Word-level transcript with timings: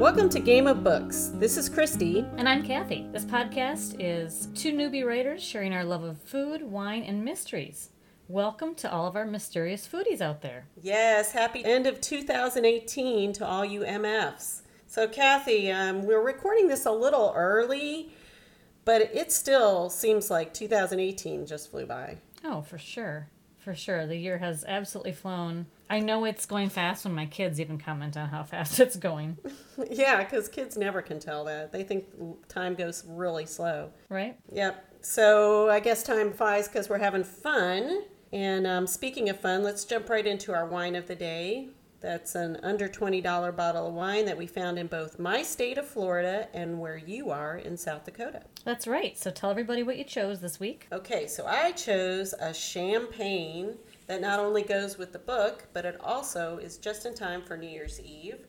Welcome 0.00 0.30
to 0.30 0.40
Game 0.40 0.66
of 0.66 0.82
Books. 0.82 1.30
This 1.34 1.58
is 1.58 1.68
Christy. 1.68 2.24
And 2.38 2.48
I'm 2.48 2.62
Kathy. 2.62 3.06
This 3.12 3.26
podcast 3.26 3.96
is 3.98 4.48
two 4.54 4.72
newbie 4.72 5.04
writers 5.04 5.42
sharing 5.42 5.74
our 5.74 5.84
love 5.84 6.02
of 6.04 6.18
food, 6.22 6.62
wine, 6.62 7.02
and 7.02 7.22
mysteries. 7.22 7.90
Welcome 8.26 8.74
to 8.76 8.90
all 8.90 9.06
of 9.06 9.14
our 9.14 9.26
mysterious 9.26 9.86
foodies 9.86 10.22
out 10.22 10.40
there. 10.40 10.64
Yes, 10.80 11.32
happy 11.32 11.62
end 11.62 11.86
of 11.86 12.00
2018 12.00 13.34
to 13.34 13.46
all 13.46 13.62
you 13.62 13.82
MFs. 13.82 14.62
So, 14.86 15.06
Kathy, 15.06 15.70
um, 15.70 16.06
we're 16.06 16.24
recording 16.24 16.68
this 16.68 16.86
a 16.86 16.92
little 16.92 17.34
early, 17.36 18.10
but 18.86 19.02
it 19.02 19.30
still 19.30 19.90
seems 19.90 20.30
like 20.30 20.54
2018 20.54 21.44
just 21.44 21.70
flew 21.70 21.84
by. 21.84 22.16
Oh, 22.42 22.62
for 22.62 22.78
sure. 22.78 23.28
For 23.58 23.74
sure. 23.74 24.06
The 24.06 24.16
year 24.16 24.38
has 24.38 24.64
absolutely 24.66 25.12
flown. 25.12 25.66
I 25.90 25.98
know 25.98 26.24
it's 26.24 26.46
going 26.46 26.68
fast 26.68 27.04
when 27.04 27.14
my 27.14 27.26
kids 27.26 27.60
even 27.60 27.76
comment 27.76 28.16
on 28.16 28.28
how 28.28 28.44
fast 28.44 28.78
it's 28.84 28.96
going. 28.96 29.36
yeah, 29.90 30.22
because 30.22 30.48
kids 30.48 30.76
never 30.76 31.02
can 31.02 31.18
tell 31.18 31.44
that. 31.44 31.72
They 31.72 31.82
think 31.82 32.06
time 32.48 32.76
goes 32.76 33.04
really 33.06 33.44
slow. 33.44 33.90
Right? 34.08 34.38
Yep. 34.52 34.86
So 35.02 35.68
I 35.68 35.80
guess 35.80 36.04
time 36.04 36.32
flies 36.32 36.68
because 36.68 36.88
we're 36.88 36.98
having 36.98 37.24
fun. 37.24 38.04
And 38.32 38.68
um, 38.68 38.86
speaking 38.86 39.28
of 39.30 39.40
fun, 39.40 39.64
let's 39.64 39.84
jump 39.84 40.08
right 40.08 40.26
into 40.26 40.54
our 40.54 40.66
wine 40.66 40.94
of 40.94 41.08
the 41.08 41.16
day. 41.16 41.70
That's 42.00 42.34
an 42.34 42.58
under 42.62 42.88
$20 42.88 43.22
bottle 43.54 43.88
of 43.88 43.94
wine 43.94 44.24
that 44.24 44.36
we 44.36 44.46
found 44.46 44.78
in 44.78 44.86
both 44.86 45.18
my 45.18 45.42
state 45.42 45.76
of 45.76 45.86
Florida 45.86 46.48
and 46.54 46.80
where 46.80 46.96
you 46.96 47.30
are 47.30 47.58
in 47.58 47.76
South 47.76 48.04
Dakota. 48.04 48.42
That's 48.64 48.86
right. 48.86 49.18
So 49.18 49.30
tell 49.30 49.50
everybody 49.50 49.82
what 49.82 49.98
you 49.98 50.04
chose 50.04 50.40
this 50.40 50.58
week. 50.58 50.86
Okay, 50.92 51.26
so 51.26 51.46
I 51.46 51.72
chose 51.72 52.32
a 52.40 52.54
champagne 52.54 53.74
that 54.06 54.20
not 54.20 54.40
only 54.40 54.62
goes 54.62 54.96
with 54.96 55.12
the 55.12 55.18
book, 55.18 55.68
but 55.72 55.84
it 55.84 56.00
also 56.00 56.56
is 56.56 56.78
just 56.78 57.04
in 57.04 57.14
time 57.14 57.42
for 57.42 57.56
New 57.56 57.68
Year's 57.68 58.00
Eve. 58.00 58.46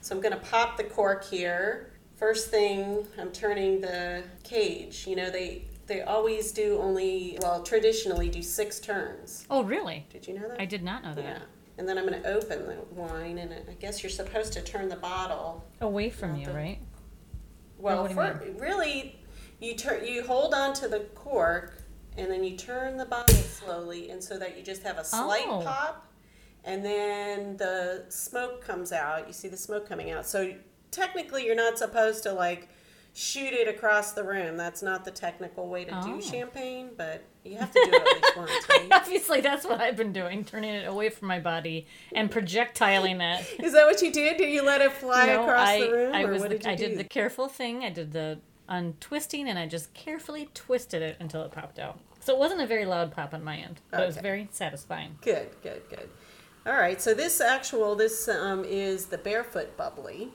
So 0.00 0.14
I'm 0.14 0.22
going 0.22 0.34
to 0.34 0.40
pop 0.40 0.76
the 0.76 0.84
cork 0.84 1.24
here. 1.24 1.92
First 2.16 2.50
thing, 2.50 3.06
I'm 3.18 3.30
turning 3.32 3.80
the 3.80 4.24
cage. 4.44 5.06
You 5.06 5.16
know, 5.16 5.30
they 5.30 5.66
they 5.86 6.02
always 6.02 6.52
do 6.52 6.78
only 6.80 7.38
well 7.40 7.62
traditionally 7.62 8.28
do 8.28 8.42
six 8.42 8.78
turns. 8.80 9.46
Oh, 9.50 9.62
really? 9.62 10.06
Did 10.10 10.26
you 10.26 10.34
know 10.34 10.48
that? 10.48 10.60
I 10.60 10.64
did 10.64 10.82
not 10.82 11.02
know 11.02 11.14
that. 11.14 11.24
Yeah. 11.24 11.38
And 11.78 11.88
then 11.88 11.96
I'm 11.96 12.06
going 12.06 12.20
to 12.20 12.28
open 12.28 12.66
the 12.66 12.76
wine, 12.92 13.38
and 13.38 13.54
I 13.68 13.72
guess 13.74 14.02
you're 14.02 14.10
supposed 14.10 14.52
to 14.54 14.60
turn 14.62 14.88
the 14.88 14.96
bottle 14.96 15.64
Away 15.80 16.10
from 16.10 16.34
you, 16.36 16.46
the- 16.46 16.52
right? 16.52 16.78
Well, 17.78 18.08
you 18.08 18.14
for, 18.14 18.42
really, 18.58 19.20
you 19.60 19.76
turn 19.76 20.04
you 20.04 20.24
hold 20.24 20.52
on 20.52 20.74
to 20.74 20.88
the 20.88 21.00
cork, 21.14 21.80
and 22.16 22.28
then 22.28 22.42
you 22.42 22.56
turn 22.56 22.96
the 22.96 23.04
bottle 23.04 23.36
slowly, 23.36 24.10
and 24.10 24.22
so 24.22 24.36
that 24.38 24.56
you 24.58 24.64
just 24.64 24.82
have 24.82 24.98
a 24.98 25.04
slight 25.04 25.44
Oh. 25.46 25.62
pop, 25.62 26.04
and 26.64 26.84
then 26.84 27.56
the 27.56 28.06
smoke 28.08 28.60
comes 28.64 28.90
out. 28.90 29.28
You 29.28 29.32
see 29.32 29.46
the 29.46 29.56
smoke 29.56 29.88
coming 29.88 30.10
out. 30.10 30.26
So 30.26 30.54
technically, 30.90 31.46
you're 31.46 31.54
not 31.54 31.78
supposed 31.78 32.24
to 32.24 32.32
like 32.32 32.68
shoot 33.18 33.52
it 33.52 33.66
across 33.66 34.12
the 34.12 34.22
room. 34.22 34.56
That's 34.56 34.80
not 34.80 35.04
the 35.04 35.10
technical 35.10 35.66
way 35.68 35.84
to 35.84 35.90
Oh. 35.98 36.02
do 36.06 36.22
champagne, 36.22 36.90
but 36.96 37.22
you 37.44 37.56
have 37.56 37.72
to 37.72 37.80
do 37.84 37.90
it 37.92 38.00
at 38.00 38.06
least 38.22 38.36
once. 38.36 38.50
Right? 38.68 38.88
Obviously, 38.92 39.40
that's 39.40 39.64
what 39.66 39.80
I've 39.80 39.96
been 39.96 40.12
doing, 40.12 40.44
turning 40.44 40.72
it 40.72 40.86
away 40.86 41.10
from 41.10 41.26
my 41.26 41.40
body 41.40 41.86
and 42.14 42.30
projectiling 42.30 43.20
it. 43.20 43.44
Is 43.60 43.72
that 43.72 43.86
what 43.86 44.00
you 44.02 44.12
did? 44.12 44.36
Did 44.36 44.50
you 44.52 44.62
let 44.64 44.80
it 44.80 44.92
fly 44.92 45.26
No, 45.26 45.42
across 45.42 45.68
I, 45.68 45.80
the 45.80 45.90
room, 45.90 46.14
I 46.14 46.24
was 46.26 46.42
the, 46.42 46.48
did 46.50 46.64
you 46.64 46.70
I 46.70 46.74
do? 46.76 46.88
did 46.90 46.98
the 46.98 47.04
careful 47.04 47.48
thing. 47.48 47.82
I 47.82 47.90
did 47.90 48.12
the 48.12 48.38
untwisting, 48.68 49.48
and 49.48 49.58
I 49.58 49.66
just 49.66 49.92
carefully 49.94 50.48
twisted 50.54 51.02
it 51.02 51.16
until 51.18 51.42
it 51.42 51.50
popped 51.50 51.78
out. 51.80 51.98
So 52.20 52.34
it 52.34 52.38
wasn't 52.38 52.60
a 52.60 52.66
very 52.66 52.84
loud 52.84 53.10
pop 53.10 53.34
on 53.34 53.42
my 53.42 53.56
end, 53.56 53.80
but 53.90 54.00
it 54.00 54.06
was 54.06 54.16
very 54.18 54.48
satisfying. 54.52 55.18
Good, 55.22 55.48
good, 55.62 55.82
good. 55.88 56.08
All 56.66 56.74
right, 56.74 57.00
so 57.00 57.14
this 57.14 57.40
actual 57.40 57.94
this 57.96 58.28
um, 58.28 58.64
is 58.64 59.06
the 59.06 59.18
barefoot 59.18 59.76
bubbly, 59.76 60.28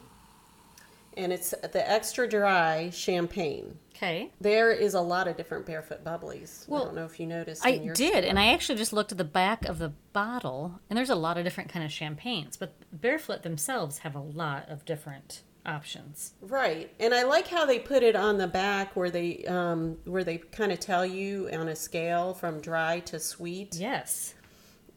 and 1.18 1.32
it's 1.34 1.52
the 1.52 1.90
extra 1.90 2.28
dry 2.28 2.90
champagne. 2.92 3.78
Okay. 3.96 4.32
There 4.42 4.72
is 4.72 4.94
a 4.96 5.02
lot 5.02 5.28
of 5.28 5.38
different 5.38 5.66
barefoot 5.66 6.04
bubblies. 6.04 6.66
I 6.72 6.78
don't 6.84 6.96
know 6.96 7.06
if 7.06 7.20
you 7.20 7.28
noticed. 7.28 7.66
I 7.66 7.78
did, 7.78 7.96
store. 7.96 8.22
and 8.24 8.38
I 8.40 8.48
actually 8.48 8.78
just 8.78 8.92
looked 8.92 9.12
at 9.12 9.18
the 9.18 9.24
back 9.24 9.66
of 9.66 9.80
the 9.80 9.94
bottle, 10.14 10.80
and 10.90 10.98
there's 10.98 11.10
a 11.12 11.16
lot 11.16 11.38
of 11.38 11.44
different 11.44 11.70
kind 11.70 11.86
of 11.86 11.92
champagnes, 11.92 12.58
but 12.58 12.74
Barefoot 12.92 13.44
themselves 13.44 14.00
have 14.00 14.16
a 14.16 14.20
lot 14.20 14.68
of 14.70 14.84
different 14.86 15.44
options. 15.66 16.34
right, 16.42 16.94
and 17.00 17.14
I 17.14 17.24
like 17.24 17.48
how 17.48 17.66
they 17.66 17.80
put 17.80 18.04
it 18.04 18.16
on 18.18 18.38
the 18.38 18.48
back 18.48 18.96
where 18.98 19.10
they 19.10 19.46
um, 19.46 19.98
where 20.06 20.24
they 20.26 20.40
kind 20.40 20.72
of 20.74 20.80
tell 20.82 21.06
you 21.06 21.50
on 21.54 21.70
a 21.70 21.76
scale 21.76 22.34
from 22.34 22.60
dry 22.60 23.00
to 23.02 23.18
sweet 23.20 23.76
Yes. 23.76 24.34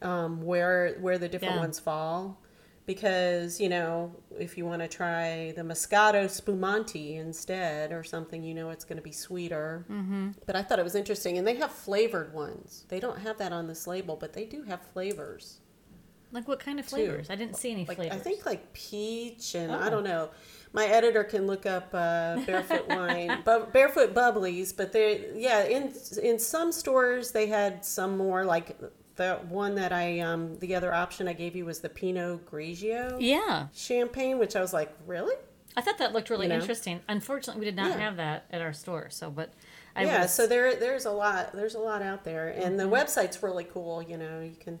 um, 0.01 0.41
where 0.41 0.97
where 0.99 1.17
the 1.17 1.29
different 1.29 1.53
Yeah. 1.55 1.59
ones 1.61 1.79
fall. 1.79 2.41
Because 2.87 3.59
you 3.59 3.69
know, 3.69 4.15
if 4.39 4.57
you 4.57 4.65
want 4.65 4.81
to 4.81 4.87
try 4.87 5.53
the 5.55 5.61
Moscato 5.61 6.27
Spumante 6.27 7.17
instead 7.17 7.91
or 7.91 8.03
something, 8.03 8.43
you 8.43 8.53
know 8.55 8.69
it's 8.71 8.85
going 8.85 8.97
to 8.97 9.03
be 9.03 9.11
sweeter. 9.11 9.85
Mm-hmm. 9.91 10.29
But 10.47 10.55
I 10.55 10.63
thought 10.63 10.79
it 10.79 10.83
was 10.83 10.95
interesting, 10.95 11.37
and 11.37 11.45
they 11.45 11.55
have 11.57 11.71
flavored 11.71 12.33
ones. 12.33 12.85
They 12.87 12.99
don't 12.99 13.19
have 13.19 13.37
that 13.37 13.51
on 13.51 13.67
this 13.67 13.85
label, 13.85 14.15
but 14.15 14.33
they 14.33 14.45
do 14.45 14.63
have 14.63 14.81
flavors. 14.81 15.59
Like 16.31 16.47
what 16.47 16.59
kind 16.59 16.79
of 16.79 16.85
flavors? 16.85 17.29
I 17.29 17.35
didn't 17.35 17.55
see 17.55 17.71
any 17.71 17.85
Like 17.85 17.97
flavors. 17.97 18.17
I 18.17 18.23
think 18.23 18.45
like 18.45 18.73
peach, 18.73 19.53
and 19.53 19.71
Oh. 19.71 19.79
I 19.79 19.89
don't 19.89 20.03
know. 20.03 20.29
My 20.73 20.85
editor 20.85 21.23
can 21.23 21.47
look 21.47 21.65
up 21.65 21.89
uh, 21.93 22.39
barefoot 22.45 22.87
wine, 22.89 23.41
but 23.45 23.71
barefoot 23.73 24.13
bubblies. 24.13 24.75
But 24.75 24.91
they, 24.91 25.25
yeah, 25.35 25.63
in 25.63 25.93
in 26.21 26.39
some 26.39 26.71
stores 26.71 27.31
they 27.31 27.47
had 27.47 27.83
some 27.85 28.17
more 28.17 28.43
like 28.45 28.77
the 29.17 29.35
one 29.49 29.75
that 29.75 29.91
I 29.91 30.19
um 30.21 30.57
the 30.59 30.73
other 30.75 30.93
option 30.93 31.27
I 31.27 31.33
gave 31.33 31.55
you 31.55 31.65
was 31.65 31.79
the 31.79 31.89
Pinot 31.89 32.49
Grigio 32.49 33.17
Yeah. 33.19 33.67
champagne, 33.75 34.37
which 34.39 34.55
I 34.55 34.61
was 34.61 34.73
like, 34.73 34.91
really? 35.05 35.35
I 35.75 35.81
thought 35.81 35.97
that 35.99 36.13
looked 36.13 36.29
really 36.31 36.45
You 36.47 36.53
know? 36.53 36.59
interesting. 36.59 37.01
Unfortunately, 37.07 37.59
we 37.59 37.65
did 37.65 37.75
not 37.75 37.91
Yeah. 37.91 37.97
have 37.99 38.17
that 38.17 38.45
at 38.51 38.61
our 38.61 38.73
store. 38.73 39.09
So, 39.11 39.29
but 39.29 39.53
I 39.95 40.05
yeah, 40.05 40.21
was, 40.23 40.33
so 40.33 40.47
there 40.47 40.75
there's 40.75 41.05
a 41.05 41.11
lot 41.11 41.51
there's 41.53 41.75
a 41.75 41.79
lot 41.79 42.01
out 42.01 42.23
there, 42.23 42.47
and 42.49 42.79
the 42.79 42.85
website's 42.85 43.43
really 43.43 43.63
cool. 43.65 44.01
You 44.01 44.17
know, 44.17 44.39
you 44.41 44.55
can, 44.59 44.79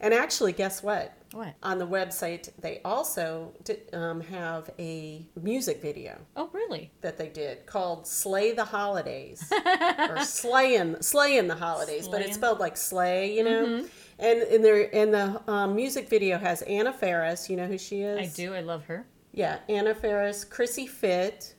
and 0.00 0.14
actually, 0.14 0.52
guess 0.52 0.82
what? 0.82 1.12
what? 1.32 1.54
On 1.62 1.78
the 1.78 1.86
website, 1.86 2.50
they 2.60 2.80
also 2.84 3.52
di- 3.64 3.78
um, 3.92 4.20
have 4.20 4.70
a 4.78 5.26
music 5.40 5.80
video. 5.80 6.18
Oh, 6.36 6.50
really? 6.52 6.90
that 7.02 7.18
they 7.18 7.28
did 7.28 7.66
called 7.66 8.06
"Slay 8.06 8.52
the 8.52 8.64
Holidays" 8.64 9.50
or 9.98 10.24
"Slaying 10.24 11.00
Slaying 11.02 11.46
the 11.48 11.54
Holidays," 11.54 12.08
but 12.08 12.20
it's 12.22 12.34
spelled 12.34 12.58
like 12.58 12.76
"slay," 12.76 13.36
you 13.36 13.44
know. 13.44 13.84
And 14.18 14.42
in 14.42 14.60
there, 14.62 14.94
and 14.94 15.14
the 15.14 15.40
um, 15.50 15.74
music 15.74 16.08
video 16.08 16.36
has 16.38 16.62
Anna 16.62 16.92
Faris. 16.92 17.48
You 17.48 17.56
know 17.56 17.66
who 17.66 17.78
she 17.78 18.02
is? 18.02 18.18
I 18.18 18.34
do. 18.34 18.54
I 18.54 18.60
love 18.60 18.84
her. 18.84 19.06
Yeah, 19.32 19.58
Anna 19.68 19.94
Faris, 19.94 20.44
Chrissie 20.44 20.86
Fit, 20.88 21.54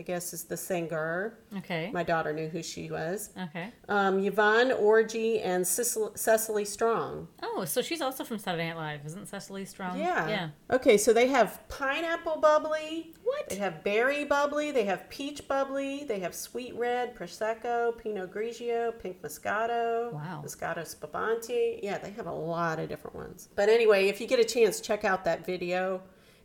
I 0.00 0.02
guess 0.02 0.32
is 0.32 0.44
the 0.44 0.56
singer. 0.56 1.34
Okay. 1.58 1.90
My 1.92 2.02
daughter 2.02 2.32
knew 2.32 2.48
who 2.48 2.62
she 2.62 2.90
was. 2.90 3.28
Okay. 3.38 3.70
Um, 3.86 4.18
Yvonne 4.18 4.70
Orji 4.70 5.44
and 5.44 5.66
Cecil- 5.66 6.12
Cecily 6.14 6.64
Strong. 6.64 7.28
Oh, 7.42 7.66
so 7.66 7.82
she's 7.82 8.00
also 8.00 8.24
from 8.24 8.38
Saturday 8.38 8.66
Night 8.68 8.78
Live, 8.78 9.00
isn't 9.04 9.28
Cecily 9.28 9.66
Strong? 9.66 9.98
Yeah. 9.98 10.26
Yeah. 10.26 10.48
Okay, 10.70 10.96
so 10.96 11.12
they 11.12 11.26
have 11.26 11.60
pineapple 11.68 12.38
bubbly. 12.40 13.12
What? 13.24 13.50
They 13.50 13.56
have 13.56 13.84
berry 13.84 14.24
bubbly. 14.24 14.70
They 14.70 14.84
have 14.84 15.06
peach 15.10 15.46
bubbly. 15.46 16.04
They 16.04 16.20
have 16.20 16.34
sweet 16.34 16.74
red, 16.76 17.14
prosecco, 17.14 17.98
Pinot 17.98 18.32
Grigio, 18.32 18.98
pink 18.98 19.20
Moscato. 19.20 20.14
Wow. 20.14 20.42
Moscato 20.42 20.86
Spumante. 20.86 21.78
Yeah, 21.82 21.98
they 21.98 22.12
have 22.12 22.26
a 22.26 22.32
lot 22.32 22.78
of 22.78 22.88
different 22.88 23.16
ones. 23.16 23.50
But 23.54 23.68
anyway, 23.68 24.08
if 24.08 24.18
you 24.18 24.26
get 24.26 24.40
a 24.40 24.44
chance, 24.44 24.80
check 24.80 25.04
out 25.04 25.26
that 25.26 25.44
video 25.44 26.00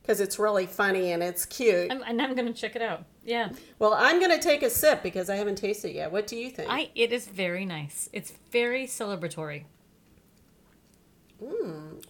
because 0.06 0.20
it's 0.22 0.38
really 0.38 0.68
funny 0.68 1.12
and 1.14 1.24
it's 1.24 1.46
cute. 1.46 1.92
I'm, 1.92 2.04
and 2.04 2.22
I'm 2.22 2.36
gonna 2.36 2.54
check 2.54 2.76
it 2.76 2.82
out. 2.82 3.06
Yeah. 3.24 3.50
well, 3.80 3.94
I'm 3.96 4.20
gonna 4.20 4.40
take 4.40 4.62
a 4.62 4.70
sip 4.70 5.02
because 5.02 5.30
I 5.32 5.36
haven't 5.36 5.56
tasted 5.58 5.90
it 5.90 5.96
yet. 5.96 6.12
What 6.12 6.28
do 6.28 6.36
you 6.36 6.52
think? 6.52 6.70
I. 6.72 6.92
It 6.94 7.12
is 7.12 7.28
very 7.28 7.66
nice. 7.66 8.08
It's 8.14 8.32
very 8.52 8.86
celebratory. 8.86 9.64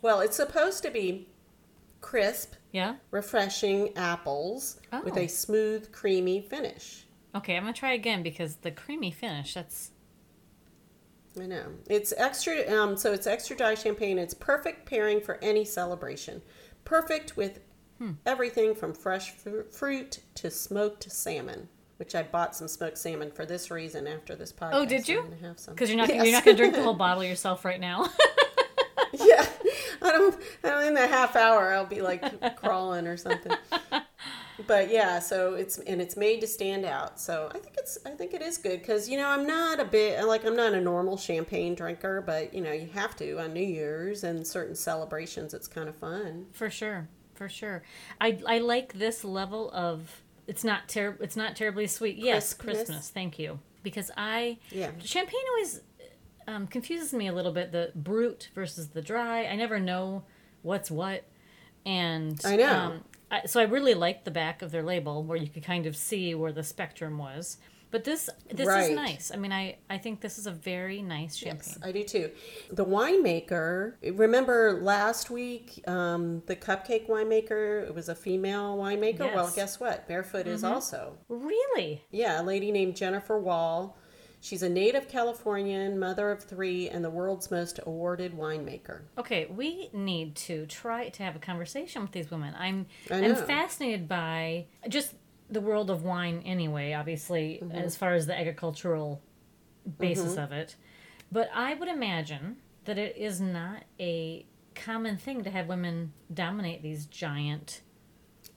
well, 0.02 0.20
it's 0.22 0.36
supposed 0.36 0.84
to 0.84 0.92
be 0.92 1.28
crisp, 2.02 2.54
Yeah. 2.72 2.96
refreshing 3.12 3.96
apples 3.98 4.80
with 5.04 5.18
Oh. 5.18 5.22
a 5.22 5.28
smooth, 5.28 5.92
creamy 5.92 6.42
finish. 6.42 7.06
Okay, 7.34 7.56
I'm 7.56 7.64
gonna 7.64 7.74
try 7.74 7.94
again 7.94 8.22
because 8.24 8.58
the 8.58 8.72
creamy 8.72 9.12
finish. 9.12 9.54
That's 9.54 9.92
I 11.38 11.48
know. 11.48 11.66
It's 11.90 12.14
extra, 12.16 12.66
um, 12.74 12.96
so 12.96 13.12
it's 13.12 13.28
extra 13.28 13.58
dry 13.58 13.76
champagne. 13.76 14.18
It's 14.18 14.34
perfect 14.34 14.86
pairing 14.86 15.20
for 15.20 15.38
any 15.42 15.66
celebration. 15.66 16.42
Perfect 16.86 17.36
with 17.36 17.60
Hmm. 17.98 18.12
everything 18.26 18.76
from 18.76 18.94
fresh 18.94 19.32
fru- 19.32 19.64
fruit 19.72 20.20
to 20.36 20.52
smoked 20.52 21.10
salmon, 21.12 21.70
which 21.98 22.14
I 22.14 22.24
bought 22.24 22.56
some 22.56 22.68
smoked 22.68 22.98
salmon 22.98 23.32
for 23.32 23.46
this 23.46 23.72
reason 23.72 24.06
after 24.08 24.36
this 24.36 24.52
podcast. 24.52 24.72
Oh, 24.74 24.86
did 24.86 25.08
you? 25.08 25.24
Because 25.68 25.90
you're 25.90 25.98
not 25.98 26.10
Yes. 26.10 26.24
you're 26.26 26.34
not 26.34 26.44
gonna 26.44 26.58
drink 26.58 26.74
the 26.76 26.84
whole 26.84 26.94
bottle 27.06 27.24
yourself 27.24 27.64
right 27.64 27.80
now. 27.80 28.10
yeah. 29.14 29.46
I 30.02 30.12
don't, 30.12 30.36
I 30.64 30.70
don't, 30.70 30.88
in 30.88 30.94
the 30.94 31.08
half 31.08 31.36
hour, 31.36 31.72
I'll 31.74 31.86
be 31.86 32.02
like 32.02 32.56
crawling 32.58 33.08
or 33.08 33.18
something. 33.18 33.54
But 34.68 34.90
yeah, 34.90 35.20
so 35.20 35.56
it's 35.56 35.80
and 35.80 36.02
it's 36.02 36.16
made 36.16 36.40
to 36.40 36.48
stand 36.48 36.86
out. 36.86 37.20
So 37.20 37.50
I 37.54 37.58
think 37.60 37.76
it's 37.78 37.98
I 38.06 38.12
think 38.12 38.34
it 38.34 38.42
is 38.42 38.58
good 38.58 38.80
because 38.80 39.10
you 39.10 39.18
know 39.18 39.28
I'm 39.28 39.46
not 39.46 39.82
a 39.82 39.86
bit 39.86 40.24
like 40.26 40.46
I'm 40.46 40.56
not 40.56 40.74
a 40.74 40.80
normal 40.80 41.18
champagne 41.18 41.76
drinker, 41.76 42.22
but 42.22 42.54
you 42.54 42.62
know 42.62 42.72
you 42.72 42.88
have 42.94 43.18
to 43.18 43.38
on 43.42 43.52
New 43.54 43.60
Year's 43.66 44.24
and 44.24 44.48
certain 44.48 44.74
celebrations. 44.74 45.54
It's 45.54 45.68
kind 45.68 45.90
of 45.90 45.96
fun. 45.98 46.46
For 46.54 46.70
sure. 46.70 47.10
For 47.36 47.48
sure. 47.50 47.84
I 48.20 48.40
I 48.48 48.58
like 48.60 48.94
this 48.94 49.24
level 49.24 49.70
of 49.72 50.22
it's 50.48 50.64
not 50.64 50.88
ter- 50.88 51.18
it's 51.20 51.36
not 51.36 51.56
terribly 51.56 51.88
sweet. 51.88 52.18
Yes, 52.18 52.54
Christmas. 52.54 53.10
Thank 53.10 53.38
you. 53.40 53.60
Because 53.84 54.10
I 54.18 54.58
Yeah. 54.72 54.92
champagne 55.04 55.40
always 55.52 55.82
um, 56.48 56.68
confuses 56.68 57.14
me 57.14 57.28
a 57.28 57.34
little 57.34 57.52
bit. 57.52 57.72
The 57.72 57.92
brut 57.96 58.50
versus 58.56 58.90
the 58.90 59.02
dry. 59.02 59.46
I 59.46 59.56
never 59.56 59.80
know 59.80 60.24
what's 60.62 60.90
what. 60.92 61.24
And 61.86 62.40
I 62.46 62.56
know. 62.56 62.72
Um, 62.74 63.04
I, 63.32 63.46
so 63.48 63.60
I 63.60 63.64
really 63.64 63.94
liked 63.96 64.26
the 64.26 64.32
back 64.32 64.62
of 64.62 64.72
their 64.72 64.84
label 64.84 65.24
where 65.24 65.38
you 65.38 65.48
could 65.48 65.64
kind 65.64 65.86
of 65.88 65.96
see 65.98 66.34
where 66.36 66.52
the 66.52 66.64
spectrum 66.64 67.18
was. 67.18 67.58
But 67.96 68.04
this 68.04 68.30
this 68.52 68.68
Right. 68.68 68.90
is 68.90 68.96
nice. 68.98 69.32
I 69.34 69.38
mean, 69.38 69.54
I 69.54 69.78
I 69.90 69.98
think 69.98 70.20
this 70.20 70.38
is 70.38 70.48
a 70.48 70.52
very 70.52 71.02
nice 71.02 71.38
champagne. 71.38 71.76
Yes, 71.78 71.80
I 71.82 71.94
do 71.94 72.04
too. 72.04 72.30
The 72.70 72.84
winemaker, 72.84 73.94
remember 74.18 74.82
last 74.82 75.30
week, 75.30 75.82
um, 75.88 76.44
the 76.46 76.58
cupcake 76.58 77.08
winemaker, 77.08 77.88
it 77.88 77.96
was 77.96 78.10
a 78.10 78.16
female 78.16 78.76
winemaker? 78.78 79.20
Well, 79.20 79.30
Yes. 79.36 79.46
Mm-hmm. 79.46 79.56
guess 79.56 79.80
what? 79.80 80.10
Barefoot 80.10 80.46
is 80.46 80.66
also. 80.66 81.18
Really? 81.30 82.04
Yeah, 82.12 82.42
a 82.42 82.44
lady 82.44 82.70
named 82.70 82.98
Jennifer 82.98 83.40
Wall. 83.40 83.98
She's 84.42 84.62
a 84.62 84.70
native 84.70 85.08
Californian, 85.08 85.98
mother 85.98 86.30
of 86.32 86.44
three, 86.44 86.90
and 86.90 87.02
the 87.04 87.10
world's 87.10 87.50
most 87.50 87.80
awarded 87.86 88.34
winemaker. 88.38 89.04
Okay, 89.18 89.46
we 89.46 89.90
need 89.94 90.36
to 90.36 90.66
try 90.66 91.08
to 91.08 91.24
have 91.24 91.38
a 91.38 91.40
conversation 91.40 92.02
with 92.02 92.12
these 92.12 92.30
women. 92.30 92.54
I'm 92.60 92.88
I'm 93.10 93.36
fascinated 93.38 94.10
by 94.10 94.66
just 94.90 95.14
the 95.50 95.62
world 95.62 95.90
of 95.90 96.04
wine 96.04 96.42
anyway, 96.46 96.94
obviously, 96.94 97.62
as 97.72 97.96
far 97.96 98.14
as 98.14 98.26
the 98.26 98.38
agricultural 98.38 99.22
basis 100.00 100.38
of 100.38 100.52
it. 100.52 100.76
But 101.32 101.50
I 101.54 101.74
would 101.74 101.90
imagine 101.90 102.58
that 102.86 102.98
it 102.98 103.18
is 103.18 103.42
not 103.42 103.84
a 104.00 104.46
common 104.74 105.18
thing 105.18 105.44
to 105.44 105.50
have 105.50 105.68
women 105.68 106.14
dominate 106.34 106.82
these 106.82 107.06
giant 107.06 107.82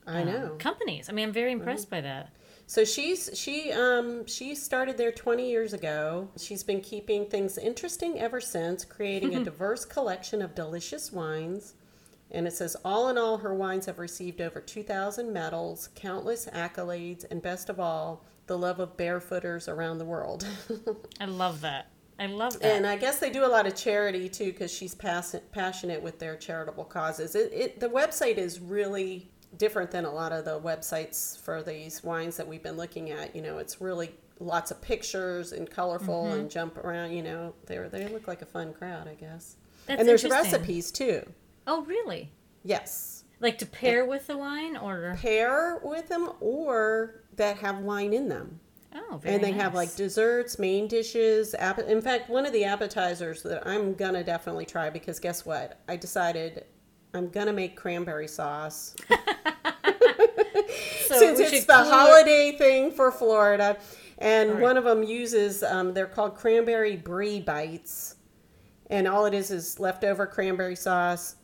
I 0.06 0.22
um, 0.22 0.26
know. 0.26 0.56
companies. 0.58 1.08
I 1.08 1.12
mean, 1.12 1.28
I'm 1.28 1.34
very 1.34 1.52
impressed 1.52 1.90
by 1.90 2.00
that. 2.00 2.30
So 2.66 2.84
she's 2.84 3.30
she 3.34 3.72
um 3.72 4.26
she 4.26 4.54
started 4.54 4.98
there 4.98 5.12
20 5.12 5.48
years 5.48 5.72
ago. 5.72 6.28
She's 6.36 6.62
been 6.62 6.82
keeping 6.82 7.26
things 7.26 7.56
interesting 7.56 8.18
ever 8.20 8.40
since, 8.40 8.84
creating 8.84 9.34
a 9.34 9.44
diverse 9.50 9.86
collection 9.86 10.42
of 10.42 10.54
delicious 10.54 11.10
wines. 11.10 11.74
And 12.30 12.46
it 12.46 12.52
says 12.52 12.76
all 12.84 13.08
in 13.08 13.16
all 13.18 13.38
her 13.38 13.54
wines 13.54 13.86
have 13.86 13.98
received 13.98 14.40
over 14.40 14.60
2000 14.60 15.32
medals, 15.32 15.88
countless 15.94 16.46
accolades, 16.46 17.24
and 17.30 17.40
best 17.40 17.68
of 17.70 17.80
all, 17.80 18.24
the 18.46 18.58
love 18.58 18.80
of 18.80 18.96
barefooters 18.96 19.68
around 19.68 19.98
the 19.98 20.04
world. 20.04 20.46
I 21.20 21.24
love 21.26 21.60
that. 21.62 21.88
I 22.18 22.26
love 22.26 22.58
that. 22.60 22.74
and 22.74 22.86
I 22.86 22.96
guess 22.96 23.18
they 23.20 23.30
do 23.30 23.44
a 23.44 23.48
lot 23.48 23.66
of 23.66 23.76
charity 23.76 24.28
too 24.28 24.52
cuz 24.52 24.72
she's 24.72 24.94
pass- 24.94 25.36
passionate 25.52 26.02
with 26.02 26.18
their 26.18 26.34
charitable 26.36 26.84
causes. 26.84 27.34
It, 27.36 27.52
it 27.52 27.80
the 27.80 27.88
website 27.88 28.38
is 28.38 28.58
really 28.60 29.30
different 29.56 29.90
than 29.92 30.04
a 30.04 30.10
lot 30.12 30.32
of 30.32 30.44
the 30.44 30.58
websites 30.60 31.38
for 31.38 31.62
these 31.62 32.02
wines 32.02 32.36
that 32.36 32.46
we've 32.48 32.62
been 32.62 32.76
looking 32.76 33.10
at. 33.10 33.34
You 33.36 33.42
know, 33.42 33.58
it's 33.58 33.80
really 33.80 34.10
lots 34.40 34.70
of 34.70 34.80
pictures 34.82 35.52
and 35.52 35.70
colorful 35.70 36.24
Mm-hmm. 36.24 36.40
and 36.40 36.50
jump 36.50 36.76
around. 36.78 37.12
You 37.12 37.22
know, 37.22 37.54
they 37.66 37.78
they 37.88 38.08
look 38.08 38.26
like 38.28 38.42
a 38.42 38.46
fun 38.46 38.72
crowd, 38.74 39.06
I 39.08 39.14
guess. 39.14 39.56
That's 39.86 40.00
and 40.00 40.08
there's 40.08 40.24
recipes 40.24 40.90
too. 40.90 41.22
Oh, 41.70 41.82
really? 41.82 42.32
Yes, 42.64 43.24
Like 43.40 43.58
to 43.58 43.66
pair 43.66 44.04
with 44.06 44.26
the 44.26 44.36
wine, 44.36 44.76
or 44.76 45.16
pair 45.20 45.80
with 45.84 46.08
them 46.08 46.30
or 46.40 47.22
that 47.36 47.58
have 47.58 47.78
wine 47.80 48.12
in 48.12 48.28
them. 48.28 48.58
oh, 48.94 49.18
very 49.18 49.34
and 49.36 49.44
they 49.44 49.52
have 49.52 49.74
like 49.74 49.94
desserts, 49.94 50.58
main 50.58 50.88
dishes. 50.88 51.54
App- 51.54 51.78
in 51.78 52.00
fact, 52.00 52.28
one 52.30 52.46
of 52.46 52.52
the 52.52 52.64
appetizers 52.64 53.42
that 53.42 53.66
I'm 53.66 53.94
gonna 53.94 54.24
definitely 54.24 54.64
try 54.66 54.90
because 54.90 55.20
guess 55.20 55.44
what? 55.46 55.78
I 55.88 55.96
decided 55.96 56.64
I'm 57.14 57.28
gonna 57.28 57.52
make 57.52 57.76
cranberry 57.76 58.28
sauce 58.28 58.96
So 61.06 61.18
since 61.18 61.38
it's 61.40 61.64
the 61.64 61.72
clue- 61.74 61.90
holiday 61.90 62.52
thing 62.58 62.90
for 62.90 63.10
Florida. 63.12 63.76
And 64.18 64.54
Right. 64.54 64.60
one 64.62 64.76
of 64.76 64.84
them 64.84 65.02
uses 65.04 65.62
um, 65.62 65.94
they're 65.94 66.06
called 66.06 66.34
cranberry 66.34 66.96
brie 66.96 67.40
bites, 67.40 68.16
and 68.90 69.06
all 69.06 69.26
it 69.26 69.32
is 69.34 69.50
is 69.52 69.78
leftover 69.78 70.26
cranberry 70.26 70.74
sauce, 70.74 71.36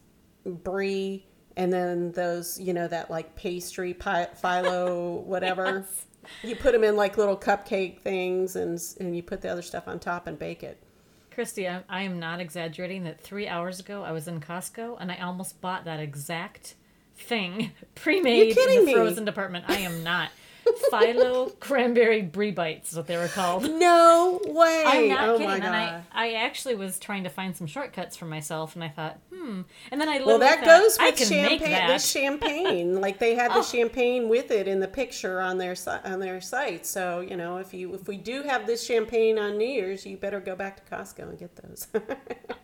brie, 0.44 1.26
and 1.56 1.73
then 1.73 2.12
those 2.12 2.58
you 2.61 2.73
know 2.73 2.88
that 2.88 3.11
like 3.11 3.35
pastry 3.37 3.94
pi- 3.94 4.29
phyllo 4.43 5.23
whatever. 5.25 5.87
Yes. 5.88 6.06
You 6.43 6.56
put 6.56 6.73
them 6.73 6.85
in 6.85 6.96
like 6.96 7.19
little 7.19 7.37
cupcake 7.37 8.00
things, 8.00 8.56
and 8.56 8.81
and 9.00 9.17
you 9.17 9.23
put 9.23 9.41
the 9.41 9.49
other 9.49 9.62
stuff 9.62 9.87
on 9.88 9.99
top 9.99 10.26
and 10.26 10.38
bake 10.38 10.62
it. 10.62 10.79
Christy, 11.31 11.69
I, 11.69 11.82
I 11.88 12.02
am 12.02 12.20
not 12.20 12.41
exaggerating 12.41 13.05
that 13.05 13.20
three 13.20 13.49
hours 13.49 13.81
ago 13.81 14.05
I 14.05 14.12
was 14.12 14.29
in 14.29 14.41
Costco 14.41 14.96
and 15.00 15.11
I 15.11 15.17
almost 15.17 15.61
bought 15.61 15.85
that 15.85 15.99
exact 15.99 16.76
thing 17.17 17.73
pre-made 17.96 18.56
in 18.56 18.79
the 18.81 18.87
me? 18.87 18.94
frozen 18.94 19.25
department. 19.25 19.64
I 19.69 19.79
am 19.79 20.05
not. 20.05 20.31
Phyllo 20.93 21.59
cranberry 21.61 22.23
brie 22.23 22.50
bites 22.50 22.91
is 22.93 22.97
what 22.97 23.06
they 23.06 23.17
were 23.17 23.29
called. 23.29 23.69
No 23.85 24.41
way! 24.44 24.85
I'm 24.87 25.09
not 25.09 25.29
oh 25.29 25.38
kidding. 25.38 25.62
And! 25.62 25.67
I, 25.67 26.03
I 26.12 26.32
actually 26.35 26.75
was 26.75 26.99
trying 26.99 27.25
to 27.25 27.31
find 27.31 27.56
some 27.56 27.67
shortcuts 27.67 28.17
for 28.17 28.25
myself, 28.25 28.75
and 28.75 28.85
I 28.85 28.88
thought, 28.88 29.19
hmm. 29.32 29.62
And 29.91 30.00
then 30.00 30.09
I 30.09 30.23
well, 30.25 30.38
that 30.38 30.61
thought, 30.61 30.67
goes 30.81 30.97
with 30.99 31.19
champagne. 31.29 31.88
The 31.88 31.99
champagne, 31.99 33.00
like 33.00 33.19
they 33.19 33.35
had 33.35 33.50
the 33.53 33.59
Oh. 33.59 33.62
champagne 33.62 34.29
with 34.29 34.50
it 34.50 34.69
in 34.69 34.81
the 34.81 34.88
picture 34.88 35.41
on 35.41 35.59
their 35.59 35.75
on 36.05 36.21
their 36.21 36.41
site. 36.41 36.87
So 36.87 37.20
you 37.20 37.37
know, 37.37 37.59
if 37.59 37.75
you 37.75 37.94
if 37.94 38.06
we 38.09 38.17
do 38.17 38.43
have 38.43 38.67
this 38.67 38.85
champagne 38.85 39.38
on 39.38 39.59
New 39.59 39.67
Year's, 39.69 40.06
you 40.06 40.17
better 40.17 40.41
go 40.41 40.55
back 40.56 40.77
to 40.85 40.94
Costco 40.94 41.29
and 41.31 41.38
get 41.38 41.56
those. 41.56 41.88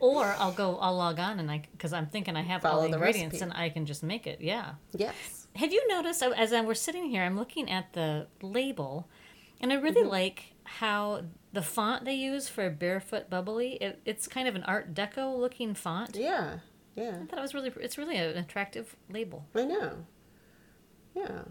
Or 0.00 0.34
I'll 0.38 0.52
go, 0.52 0.78
I'll 0.78 0.96
log 0.96 1.18
on, 1.18 1.38
and 1.40 1.50
I 1.50 1.62
because 1.72 1.92
I'm 1.92 2.06
thinking 2.06 2.34
I 2.34 2.40
have 2.42 2.64
all 2.64 2.82
the 2.82 2.88
the 2.88 2.94
ingredients, 2.94 3.34
recipe. 3.34 3.50
and 3.50 3.52
I 3.52 3.68
can 3.68 3.84
just 3.84 4.02
make 4.02 4.26
it. 4.26 4.40
Yeah. 4.40 4.72
yes. 4.96 5.39
Have 5.56 5.73
you 5.73 5.87
noticed 5.88 6.23
uh, 6.23 6.31
as 6.31 6.52
I 6.52 6.61
we're 6.61 6.75
sitting 6.75 7.11
here, 7.11 7.23
I'm 7.23 7.37
looking 7.37 7.70
at 7.70 7.93
the 7.93 8.26
label, 8.43 9.08
and 9.61 9.73
I 9.73 9.76
really 9.76 10.02
Mm-hmm. 10.02 10.11
like 10.11 10.44
how 10.64 11.23
the 11.52 11.62
font 11.62 12.05
they 12.05 12.14
use 12.14 12.49
for 12.49 12.70
barefoot 12.70 13.29
bubbly. 13.29 13.73
It, 13.81 14.00
it's 14.05 14.29
kind 14.29 14.47
of 14.47 14.55
an 14.55 14.62
Art 14.64 14.94
Deco 14.94 15.37
looking 15.38 15.75
font. 15.75 16.14
Yeah. 16.17 16.58
Yeah. 16.94 17.19
I 17.23 17.26
thought 17.26 17.38
it 17.38 17.43
was 17.43 17.55
really. 17.55 17.73
It's 17.81 17.99
really 17.99 18.17
an 18.17 18.37
attractive 18.37 18.94
label. 19.11 19.47
I 19.55 19.64
know. 19.64 19.93
Yeah. 21.14 21.43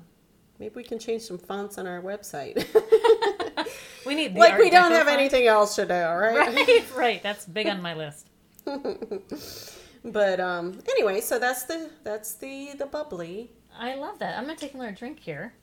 Maybe 0.60 0.74
we 0.76 0.84
can 0.84 1.00
change 1.00 1.22
some 1.24 1.38
fonts 1.38 1.78
on 1.78 1.88
our 1.88 2.02
website. 2.02 2.66
We 4.06 4.16
need 4.16 4.34
like 4.36 4.54
Art 4.54 4.62
we 4.62 4.70
don't 4.70 4.92
Deco 4.92 4.96
have 4.96 5.08
font. 5.08 5.20
anything 5.20 5.46
else 5.48 5.76
to 5.76 5.86
do, 5.86 5.94
right? 5.94 6.56
Right, 6.56 6.86
right. 6.96 7.22
That's 7.24 7.46
big 7.46 7.68
on 7.68 7.82
my 7.82 7.94
list. 7.94 8.28
But 10.06 10.40
um 10.40 10.80
anyway, 10.90 11.20
so 11.22 11.38
that's 11.40 11.64
the 11.64 11.90
that's 12.04 12.36
the 12.36 12.72
the 12.78 12.86
bubbly. 12.86 13.52
I 13.80 13.96
love 13.96 14.20
that. 14.20 14.38
I'm 14.38 14.44
gonna 14.44 14.58
take 14.58 14.74
another 14.74 14.92
drink 14.92 15.20
here. 15.20 15.54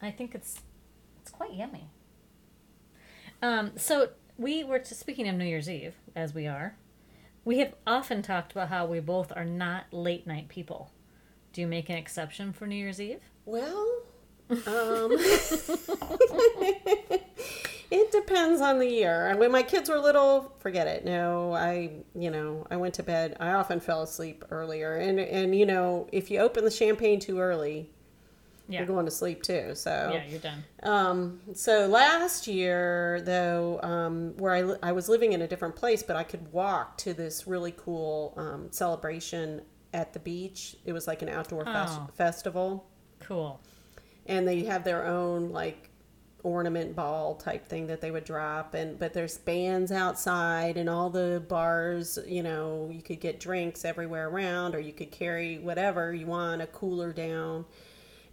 I 0.00 0.10
think 0.10 0.34
it's 0.34 0.60
it's 1.20 1.30
quite 1.30 1.52
yummy. 1.52 1.90
Um, 3.42 3.72
so 3.76 4.10
we 4.38 4.62
were 4.62 4.78
to, 4.78 4.94
speaking 4.94 5.28
of 5.28 5.34
New 5.34 5.44
Year's 5.44 5.68
Eve, 5.68 5.94
as 6.14 6.32
we 6.32 6.46
are. 6.46 6.76
We 7.44 7.58
have 7.58 7.74
often 7.86 8.22
talked 8.22 8.52
about 8.52 8.68
how 8.68 8.86
we 8.86 9.00
both 9.00 9.32
are 9.36 9.44
not 9.44 9.92
late 9.92 10.26
night 10.26 10.48
people. 10.48 10.92
Do 11.52 11.60
you 11.60 11.66
make 11.66 11.90
an 11.90 11.96
exception 11.96 12.52
for 12.52 12.66
New 12.66 12.76
Year's 12.76 13.00
Eve? 13.00 13.20
Well, 13.44 14.02
um 14.66 15.12
it 17.90 18.10
depends 18.12 18.60
on 18.60 18.78
the 18.78 18.88
year. 18.88 19.34
When 19.36 19.52
my 19.52 19.62
kids 19.62 19.88
were 19.88 19.98
little, 19.98 20.52
forget 20.58 20.86
it. 20.86 21.04
No, 21.04 21.52
I, 21.54 21.90
you 22.14 22.30
know, 22.30 22.66
I 22.70 22.76
went 22.76 22.94
to 22.94 23.02
bed. 23.02 23.36
I 23.40 23.50
often 23.52 23.80
fell 23.80 24.02
asleep 24.02 24.44
earlier. 24.50 24.96
And 24.96 25.18
and 25.20 25.54
you 25.54 25.66
know, 25.66 26.08
if 26.12 26.30
you 26.30 26.40
open 26.40 26.64
the 26.64 26.70
champagne 26.70 27.20
too 27.20 27.38
early, 27.40 27.90
Yeah. 28.68 28.78
you're 28.80 28.86
going 28.86 29.04
to 29.04 29.10
sleep 29.10 29.42
too. 29.42 29.74
So 29.74 30.10
Yeah, 30.14 30.24
you're 30.28 30.40
done. 30.40 30.64
Um, 30.82 31.40
so 31.54 31.86
last 31.86 32.46
year, 32.46 33.20
though, 33.22 33.80
um, 33.82 34.34
where 34.38 34.52
I, 34.52 34.62
li- 34.62 34.78
I 34.82 34.92
was 34.92 35.08
living 35.08 35.32
in 35.34 35.42
a 35.42 35.46
different 35.48 35.76
place, 35.76 36.02
but 36.02 36.16
I 36.16 36.24
could 36.24 36.50
walk 36.52 36.96
to 36.98 37.12
this 37.14 37.46
really 37.46 37.74
cool 37.76 38.32
um, 38.36 38.68
celebration 38.70 39.62
at 39.92 40.12
the 40.12 40.18
beach. 40.18 40.76
It 40.84 40.92
was 40.92 41.06
like 41.06 41.22
an 41.22 41.28
outdoor 41.28 41.64
fes- 41.64 41.90
Oh. 41.92 42.08
festival, 42.14 42.86
Cool. 43.20 43.60
And 44.26 44.46
they 44.46 44.64
have 44.64 44.84
their 44.84 45.06
own 45.06 45.50
like 45.50 45.90
ornament 46.44 46.94
ball 46.94 47.34
type 47.34 47.66
thing 47.66 47.86
that 47.86 48.00
they 48.00 48.10
would 48.10 48.24
drop. 48.24 48.74
And 48.74 48.98
but 48.98 49.12
there's 49.12 49.38
bands 49.38 49.90
outside 49.90 50.76
and 50.76 50.88
all 50.88 51.10
the 51.10 51.42
bars 51.48 52.18
you 52.26 52.42
know 52.42 52.90
you 52.92 53.02
could 53.02 53.20
get 53.20 53.40
drinks 53.40 53.84
everywhere 53.84 54.28
around 54.28 54.74
or 54.74 54.80
you 54.80 54.92
could 54.92 55.10
carry 55.10 55.58
whatever 55.58 56.14
you 56.14 56.26
want 56.26 56.62
a 56.62 56.66
cooler 56.66 57.12
down. 57.12 57.64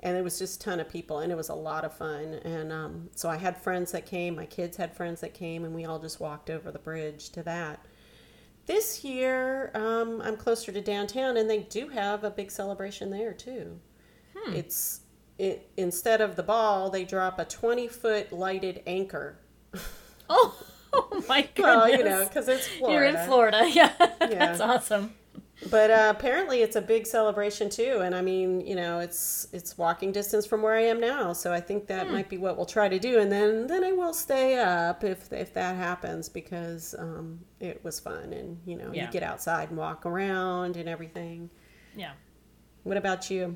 And 0.04 0.18
it 0.18 0.24
was 0.24 0.40
just 0.40 0.62
a 0.62 0.66
ton 0.66 0.80
of 0.80 0.90
people 0.90 1.20
and 1.20 1.32
it 1.32 1.36
was 1.36 1.50
a 1.50 1.56
lot 1.56 1.86
of 1.86 1.96
fun. 1.96 2.34
And 2.44 2.72
um, 2.72 3.10
so 3.16 3.30
i 3.30 3.38
had 3.38 3.58
friends 3.58 3.92
that 3.94 4.06
came 4.06 4.36
my 4.36 4.46
kids 4.46 4.78
had 4.78 4.96
friends 4.96 5.22
that 5.22 5.34
came 5.34 5.64
and 5.64 5.74
we 5.74 5.86
all 5.86 6.00
just 6.00 6.20
walked 6.20 6.50
over 6.50 6.72
the 6.72 6.80
bridge 6.80 7.30
to 7.32 7.44
that. 7.44 7.86
This 8.66 9.04
year 9.04 9.72
um, 9.74 10.22
i'm 10.22 10.36
closer 10.38 10.72
to 10.72 10.82
downtown 10.82 11.38
and 11.38 11.50
they 11.50 11.60
do 11.60 11.88
have 11.88 12.24
a 12.24 12.30
big 12.30 12.52
celebration 12.52 13.10
there 13.10 13.34
too. 13.34 13.80
It's 14.54 15.02
it 15.42 15.70
instead 15.78 16.22
of 16.22 16.36
the 16.36 16.44
ball 16.44 16.90
they 16.90 17.04
drop 17.04 17.40
a 17.40 17.46
20 17.46 17.88
foot 17.88 18.32
lighted 18.32 18.82
anchor 18.86 19.40
Oh, 20.30 20.56
oh 20.94 21.24
my 21.28 21.42
goodness. 21.42 21.58
well 21.66 21.90
you 21.90 22.04
know 22.04 22.26
because 22.26 22.48
it's 22.48 22.68
Florida. 22.68 22.94
You're 22.94 23.06
in 23.22 23.28
Florida. 23.28 23.62
Yeah. 23.80 23.92
Yeah. 24.00 24.28
That's 24.44 24.62
awesome. 24.62 25.14
but 25.70 25.90
uh, 25.92 26.14
apparently 26.16 26.62
it's 26.62 26.76
a 26.76 26.82
big 26.82 27.06
celebration 27.06 27.70
too 27.70 28.00
and 28.04 28.16
i 28.16 28.22
mean 28.32 28.62
you 28.70 28.76
know 28.76 28.98
it's 28.98 29.48
it's 29.54 29.78
walking 29.78 30.12
distance 30.12 30.44
from 30.44 30.64
where 30.64 30.74
i 30.74 30.82
am 30.82 31.00
now 31.00 31.34
so 31.34 31.54
i 31.54 31.62
think 31.62 31.86
that 31.86 32.08
Hmm. 32.08 32.14
might 32.14 32.30
be 32.30 32.40
what 32.40 32.58
we'll 32.58 32.66
try 32.78 32.88
to 32.90 32.98
do 32.98 33.20
and 33.20 33.32
then 33.32 33.68
then 33.68 33.84
i 33.84 33.92
will 33.92 34.14
stay 34.28 34.58
up 34.58 35.04
if 35.04 35.32
if 35.32 35.54
that 35.54 35.76
happens 35.76 36.30
because 36.30 36.96
um, 36.98 37.42
it 37.60 37.84
was 37.84 38.00
fun 38.00 38.34
and 38.34 38.58
you 38.66 38.76
know 38.76 38.90
Yeah. 38.92 39.06
you 39.06 39.12
get 39.12 39.22
outside 39.22 39.70
and 39.70 39.78
walk 39.78 40.04
around 40.08 40.78
and 40.78 40.90
everything 40.90 41.50
Yeah. 41.96 42.14
what 42.82 42.98
about 42.98 43.30
you 43.30 43.56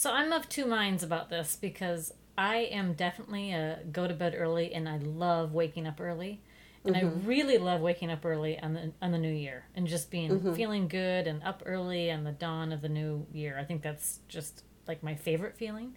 So 0.00 0.10
I'm 0.10 0.32
of 0.32 0.48
two 0.48 0.64
minds 0.64 1.02
about 1.02 1.28
this 1.28 1.58
because 1.60 2.14
I 2.38 2.60
am 2.72 2.94
definitely 2.94 3.52
a 3.52 3.80
go 3.92 4.08
to 4.08 4.14
bed 4.14 4.34
early 4.34 4.72
and 4.72 4.88
I 4.88 4.96
love 4.96 5.52
waking 5.52 5.86
up 5.86 6.00
early. 6.00 6.40
And 6.86 6.96
I 6.96 7.02
mm-hmm. 7.02 7.28
really 7.28 7.58
love 7.58 7.82
waking 7.82 8.10
up 8.10 8.24
early 8.24 8.58
on 8.58 8.72
the 8.72 8.92
on 9.02 9.12
the 9.12 9.18
new 9.18 9.30
year 9.30 9.66
and 9.74 9.86
just 9.86 10.10
being 10.10 10.30
mm-hmm. 10.30 10.54
feeling 10.54 10.88
good 10.88 11.26
and 11.26 11.42
up 11.42 11.62
early 11.66 12.10
on 12.10 12.24
the 12.24 12.32
dawn 12.32 12.72
of 12.72 12.80
the 12.80 12.88
new 12.88 13.26
year. 13.30 13.58
I 13.60 13.64
think 13.64 13.82
that's 13.82 14.20
just 14.26 14.64
like 14.88 15.02
my 15.02 15.16
favorite 15.16 15.58
feeling. 15.58 15.94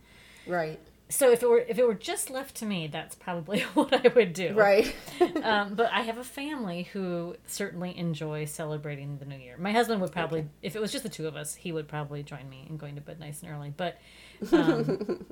right 0.47 0.81
So 1.13 1.31
if 1.31 1.43
it 1.43 1.49
were 1.49 1.59
if 1.59 1.77
it 1.77 1.85
were 1.85 1.93
just 1.93 2.31
left 2.31 2.55
to 2.57 2.65
me, 2.65 2.87
that's 2.87 3.13
probably 3.13 3.61
what 3.75 3.93
I 3.93 4.07
would 4.09 4.33
do. 4.33 4.53
right 4.53 4.93
um, 5.43 5.75
but 5.75 5.91
I 5.91 6.01
have 6.01 6.17
a 6.17 6.23
family 6.23 6.83
who 6.91 7.35
certainly 7.45 7.95
enjoy 7.95 8.45
celebrating 8.45 9.19
the 9.19 9.25
new 9.25 9.37
year. 9.37 9.55
My 9.59 9.71
husband 9.71 10.01
would 10.01 10.11
probably, 10.11 10.47
if 10.63 10.75
it 10.75 10.81
was 10.81 10.91
just 10.91 11.03
the 11.03 11.09
two 11.09 11.27
of 11.27 11.35
us, 11.35 11.53
he 11.53 11.71
would 11.71 11.87
probably 11.87 12.23
join 12.23 12.49
me 12.49 12.65
in 12.67 12.77
going 12.77 12.95
to 12.95 13.01
bed 13.01 13.19
nice 13.19 13.43
and 13.43 13.51
early. 13.51 13.71
But 13.75 13.99
um, 14.51 15.25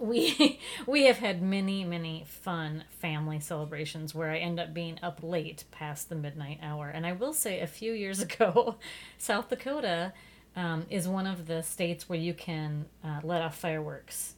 we 0.00 0.58
we 0.86 1.04
have 1.04 1.18
had 1.18 1.40
many 1.40 1.84
many 1.84 2.24
fun 2.26 2.82
family 2.90 3.38
celebrations 3.38 4.12
where 4.12 4.30
I 4.30 4.38
end 4.38 4.58
up 4.58 4.74
being 4.74 4.98
up 5.00 5.20
late 5.22 5.62
past 5.70 6.08
the 6.08 6.16
midnight 6.16 6.58
hour. 6.60 6.88
And 6.88 7.06
I 7.06 7.12
will 7.12 7.34
say, 7.34 7.60
a 7.60 7.68
few 7.68 7.92
years 7.92 8.20
ago, 8.20 8.78
South 9.16 9.48
Dakota 9.48 10.12
um, 10.56 10.86
is 10.90 11.06
one 11.06 11.28
of 11.28 11.46
the 11.46 11.62
states 11.62 12.08
where 12.08 12.18
you 12.18 12.34
can 12.34 12.86
uh, 13.04 13.20
let 13.22 13.42
off 13.42 13.56
fireworks. 13.56 14.34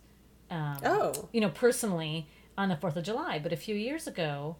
Um, 0.52 0.76
oh 0.84 1.28
you 1.32 1.40
know, 1.40 1.48
personally 1.48 2.28
on 2.58 2.68
the 2.68 2.76
4th 2.76 2.96
of 2.96 3.04
July. 3.04 3.38
But 3.42 3.52
a 3.52 3.56
few 3.56 3.74
years 3.74 4.06
ago, 4.06 4.56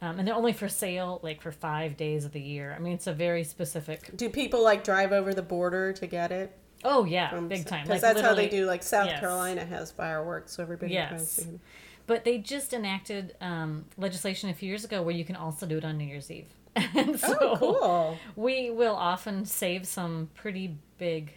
um, 0.00 0.18
and 0.18 0.26
they're 0.26 0.34
only 0.34 0.52
for 0.52 0.68
sale 0.68 1.20
like 1.22 1.40
for 1.40 1.52
five 1.52 1.96
days 1.96 2.24
of 2.24 2.32
the 2.32 2.40
year. 2.40 2.74
I 2.76 2.80
mean, 2.80 2.92
it's 2.94 3.06
a 3.06 3.12
very 3.12 3.44
specific. 3.44 4.16
do 4.16 4.28
people 4.28 4.62
like 4.62 4.84
drive 4.84 5.12
over 5.12 5.32
the 5.32 5.42
border 5.42 5.92
to 5.94 6.06
get 6.06 6.30
it 6.32 6.56
Oh, 6.84 7.04
yeah, 7.04 7.34
big 7.40 7.66
time. 7.66 7.84
because 7.86 8.02
Like, 8.02 8.14
that's 8.14 8.20
how 8.26 8.34
they 8.34 8.48
do 8.48 8.64
like 8.66 8.82
south 8.84 9.08
yes. 9.08 9.18
carolina 9.20 9.64
has 9.64 9.90
fireworks 9.90 10.52
so 10.52 10.62
everybody 10.62 10.92
Yes. 10.92 11.08
tries 11.10 11.36
to 11.36 11.60
But 12.06 12.24
they 12.24 12.38
just 12.38 12.72
enacted 12.72 13.34
um, 13.40 13.84
legislation 13.96 14.48
a 14.50 14.54
few 14.54 14.68
years 14.68 14.84
ago 14.84 15.02
where 15.02 15.14
you 15.14 15.24
can 15.24 15.34
also 15.36 15.66
do 15.66 15.76
it 15.78 15.84
on 15.84 15.98
New 15.98 16.04
Year's 16.06 16.30
Eve. 16.30 16.46
and 16.76 17.18
so 17.18 17.36
oh 17.40 17.56
cool 17.58 18.18
we 18.36 18.70
will 18.70 18.94
often 18.94 19.44
save 19.44 19.86
some 19.88 20.30
pretty 20.34 20.76
big 20.98 21.32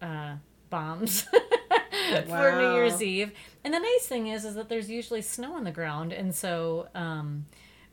uh, 0.00 0.34
bombs 0.70 1.26
for 2.28 2.52
New 2.60 2.74
Year's 2.74 3.02
Eve. 3.02 3.32
And 3.64 3.72
the 3.74 3.78
nice 3.78 4.06
thing 4.06 4.26
is, 4.26 4.44
is 4.44 4.54
that 4.54 4.68
there's 4.68 4.90
usually 4.90 5.22
snow 5.22 5.54
on 5.54 5.64
the 5.64 5.70
ground, 5.70 6.12
and 6.12 6.34
so 6.34 6.88
um, 6.94 7.46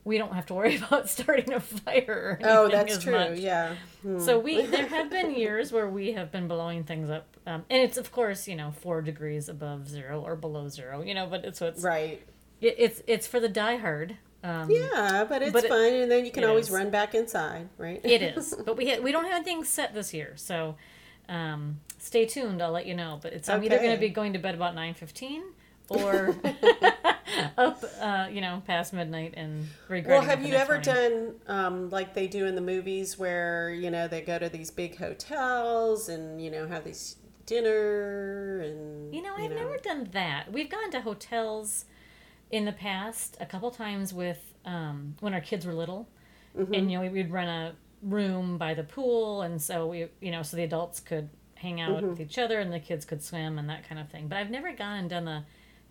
we 0.03 0.17
don't 0.17 0.33
have 0.33 0.45
to 0.47 0.53
worry 0.53 0.77
about 0.88 1.09
starting 1.09 1.53
a 1.53 1.59
fire. 1.59 2.39
Or 2.41 2.49
oh 2.49 2.69
that's 2.69 2.97
true 2.97 3.13
much. 3.13 3.39
yeah 3.39 3.75
Hmm. 4.01 4.17
So 4.19 4.39
we 4.39 4.65
there 4.65 4.88
have 4.88 5.09
been 5.09 5.35
years 5.35 5.71
where 5.73 5.89
we 5.89 6.13
have 6.13 6.31
been 6.31 6.47
blowing 6.47 6.83
things 6.85 7.09
up, 7.09 7.35
um, 7.45 7.65
and 7.69 7.81
it's 7.83 7.97
of 7.97 8.11
course 8.11 8.47
you 8.47 8.55
know 8.55 8.71
four 8.71 9.01
degrees 9.01 9.49
above 9.49 9.89
zero 9.89 10.21
or 10.21 10.35
below 10.35 10.69
zero, 10.69 11.01
you 11.01 11.13
know, 11.13 11.25
but 11.27 11.43
it's 11.45 11.59
what's 11.61 11.83
right 11.83 12.21
it, 12.61 12.75
it's 12.77 13.01
it's 13.07 13.27
for 13.27 13.39
the 13.39 13.49
diehard. 13.49 14.15
Um, 14.41 14.71
Yeah, 14.71 15.25
but 15.27 15.41
it's 15.41 15.51
But 15.51 15.65
it- 15.65 15.69
fun, 15.69 15.93
and 15.93 16.09
then 16.09 16.23
you 16.25 16.31
can 16.31 16.45
always 16.45 16.67
is. 16.67 16.71
run 16.71 16.89
back 16.89 17.13
inside, 17.13 17.67
right? 17.77 17.99
It 18.05 18.21
is, 18.38 18.55
but 18.65 18.77
we 18.77 18.89
ha- 18.89 19.01
we 19.01 19.11
don't 19.11 19.25
have 19.25 19.33
anything 19.35 19.65
set 19.65 19.93
this 19.93 20.13
year, 20.13 20.31
so 20.38 20.77
um, 21.29 21.79
stay 22.00 22.25
tuned. 22.25 22.62
I'll 22.62 22.71
let 22.71 22.86
you 22.86 22.95
know. 22.95 23.19
But 23.21 23.31
it's 23.33 23.48
I'm 23.48 23.63
either 23.63 23.77
going 23.77 23.91
to 23.93 23.98
be 24.00 24.09
going 24.09 24.33
to 24.33 24.39
bed 24.39 24.55
about 24.55 24.75
nine 24.75 24.93
fifteen 24.95 25.43
or 25.89 26.36
up, 27.57 27.83
uh, 28.00 28.27
you 28.31 28.41
know, 28.41 28.62
past 28.67 28.93
midnight 28.93 29.33
and 29.38 29.62
well, 29.62 29.67
regretting. 29.89 30.24
it 30.24 30.29
have 30.29 30.45
you 30.45 30.53
ever 30.55 30.74
morning. 30.74 30.83
done 30.83 31.36
um, 31.48 31.89
like 31.89 32.13
they 32.13 32.27
do 32.27 32.45
in 32.45 32.55
the 32.55 32.62
movies, 32.62 33.17
where 33.17 33.69
you 33.71 33.89
know 33.89 34.07
they 34.07 34.21
go 34.21 34.38
to 34.38 34.50
these 34.50 34.71
big 34.71 34.98
hotels 34.98 36.09
and 36.09 36.41
you 36.43 36.51
know 36.51 36.67
have 36.67 36.83
these 36.83 37.15
dinner 37.45 38.59
and 38.62 39.13
You 39.13 39.21
know, 39.24 39.33
I've 39.36 39.51
never 39.51 39.77
done 39.77 40.09
that. 40.13 40.51
We've 40.51 40.69
gone 40.69 40.91
to 40.91 41.01
hotels 41.01 41.86
in 42.51 42.65
the 42.65 42.71
past 42.71 43.38
a 43.39 43.45
couple 43.45 43.71
times 43.71 44.13
with 44.13 44.53
um, 44.65 45.15
when 45.19 45.33
our 45.33 45.41
kids 45.41 45.65
were 45.65 45.74
little, 45.74 46.07
Mm-hmm. 46.57 46.74
and 46.74 46.91
you 46.91 47.00
know 47.00 47.09
we'd 47.12 47.31
run 47.31 47.48
a 47.48 47.74
room 48.01 48.58
by 48.58 48.74
the 48.74 48.84
pool, 48.84 49.41
and 49.41 49.62
so 49.62 49.88
we 49.88 50.08
you 50.22 50.32
know 50.32 50.41
so 50.44 50.58
the 50.58 50.63
adults 50.63 51.00
could 51.00 51.29
hang 51.56 51.82
out 51.82 51.89
Mm-hmm. 51.98 52.10
with 52.12 52.22
each 52.22 52.38
other 52.38 52.60
and 52.60 52.72
the 52.72 52.79
kids 52.79 53.03
could 53.03 53.22
swim 53.22 53.60
and 53.60 53.70
that 53.70 53.88
kind 53.88 54.00
of 54.00 54.10
thing. 54.10 54.27
But 54.29 54.38
I've 54.38 54.50
never 54.50 54.72
gone 54.74 54.98
and 55.00 55.10
done 55.10 55.25
the 55.25 55.44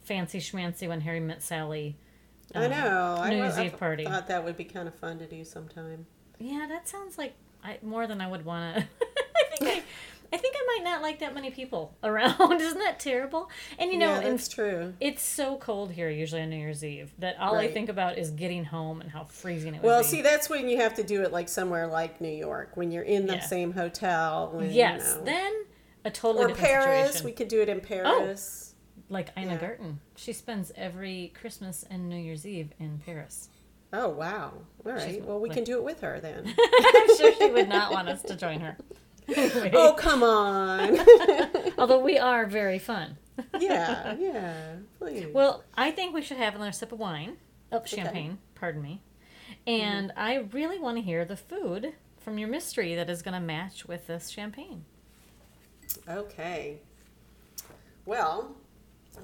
fancy 0.02 0.38
schmancy 0.38 0.88
when 0.88 1.02
Harry 1.02 1.20
met 1.20 1.42
Sally. 1.42 1.96
I 2.54 2.64
um, 2.64 2.70
know. 2.70 3.26
New 3.28 3.36
Year's 3.36 3.58
I 3.58 3.66
Eve 3.66 3.78
party. 3.78 4.04
thought 4.04 4.28
that 4.28 4.42
would 4.44 4.56
be 4.56 4.64
kind 4.64 4.88
of 4.88 4.94
fun 4.94 5.18
to 5.18 5.26
do 5.26 5.44
sometime. 5.44 6.06
Yeah, 6.38 6.66
that 6.68 6.88
sounds 6.88 7.18
like 7.18 7.34
I, 7.62 7.78
more 7.82 8.06
than 8.06 8.20
I 8.22 8.28
would 8.28 8.44
want 8.46 8.76
to. 8.76 8.86
I 10.32 10.36
think 10.36 10.36
I, 10.36 10.36
I 10.36 10.40
think 10.40 10.56
I 10.56 10.76
might 10.78 10.90
not 10.90 11.02
like 11.02 11.18
that 11.20 11.34
many 11.34 11.50
people 11.50 11.96
around. 12.02 12.60
Isn't 12.60 12.78
that 12.78 13.00
terrible? 13.00 13.50
And 13.78 13.90
you 13.90 13.98
know, 13.98 14.14
yeah, 14.20 14.28
that's 14.30 14.48
true. 14.48 14.94
It's 15.00 15.22
so 15.22 15.56
cold 15.56 15.92
here, 15.92 16.10
usually 16.10 16.42
on 16.42 16.50
New 16.50 16.56
Year's 16.56 16.84
Eve, 16.84 17.12
that 17.18 17.38
all 17.38 17.56
I 17.56 17.68
think 17.72 17.88
about 17.88 18.18
is 18.18 18.30
getting 18.30 18.64
home 18.64 19.00
and 19.00 19.10
how 19.10 19.24
freezing 19.24 19.74
it 19.74 19.82
would 19.82 19.86
Well, 19.86 20.02
be. 20.02 20.06
see, 20.08 20.22
that's 20.22 20.48
when 20.50 20.68
you 20.68 20.76
have 20.78 20.94
to 20.94 21.02
do 21.02 21.22
it 21.22 21.32
like 21.32 21.48
somewhere 21.48 21.86
like 21.86 22.20
New 22.20 22.28
York, 22.28 22.76
when 22.76 22.90
you're 22.90 23.02
in 23.04 23.26
the 23.26 23.34
Yeah. 23.36 23.40
same 23.40 23.72
hotel. 23.72 24.50
When, 24.52 24.70
yes, 24.70 25.12
you 25.12 25.18
know. 25.18 25.24
then 25.24 25.52
a 26.04 26.10
totally 26.10 26.44
or 26.44 26.48
different 26.48 26.68
Paris. 26.68 27.06
situation. 27.08 27.24
We 27.26 27.32
could 27.32 27.48
do 27.48 27.60
it 27.62 27.68
in 27.68 27.78
oh, 27.78 27.80
Paris. 27.80 28.74
Oh, 28.74 29.02
like 29.10 29.30
Ina 29.38 29.52
yeah. 29.52 29.58
Garten, 29.58 30.00
she 30.16 30.32
spends 30.32 30.70
every 30.76 31.32
Christmas 31.40 31.84
and 31.90 32.08
New 32.08 32.16
Year's 32.18 32.46
Eve 32.46 32.72
in 32.78 32.98
Paris. 33.04 33.48
Oh, 33.90 34.10
wow! 34.10 34.52
All 34.84 34.92
right. 34.92 35.14
She's 35.14 35.22
Well, 35.22 35.40
we 35.40 35.48
like- 35.48 35.56
can 35.56 35.64
do 35.64 35.78
it 35.78 35.82
with 35.84 36.00
her 36.02 36.20
then. 36.20 36.44
I'm 36.58 37.16
sure 37.16 37.34
she 37.34 37.50
would 37.50 37.68
not 37.70 37.90
want 37.90 38.08
us 38.10 38.20
to 38.24 38.36
join 38.44 38.60
her. 38.60 38.76
Oh, 39.74 39.94
come 39.96 40.22
on! 40.22 40.98
although 41.78 42.00
we 42.00 42.18
are 42.18 42.46
very 42.46 42.78
fun. 42.78 43.18
yeah, 43.60 44.14
yeah. 44.18 44.54
Please. 44.98 45.26
Well, 45.32 45.62
I 45.74 45.90
think 45.90 46.14
we 46.14 46.22
should 46.22 46.38
have 46.38 46.54
another 46.54 46.72
sip 46.72 46.92
of 46.92 46.98
wine. 46.98 47.36
Oh, 47.70 47.82
champagne, 47.84 48.38
pardon 48.54 48.82
me. 48.82 49.02
And 49.66 50.10
Mm-hmm. 50.10 50.18
I 50.18 50.36
really 50.52 50.78
want 50.78 50.96
to 50.96 51.02
hear 51.02 51.24
the 51.24 51.36
food 51.36 51.92
from 52.16 52.38
your 52.38 52.48
mystery 52.48 52.94
that 52.94 53.08
is 53.10 53.22
going 53.22 53.34
to 53.34 53.40
match 53.40 53.86
with 53.86 54.06
this 54.06 54.28
champagne. 54.30 54.84
Okay. 56.08 56.78
Well, 58.06 58.56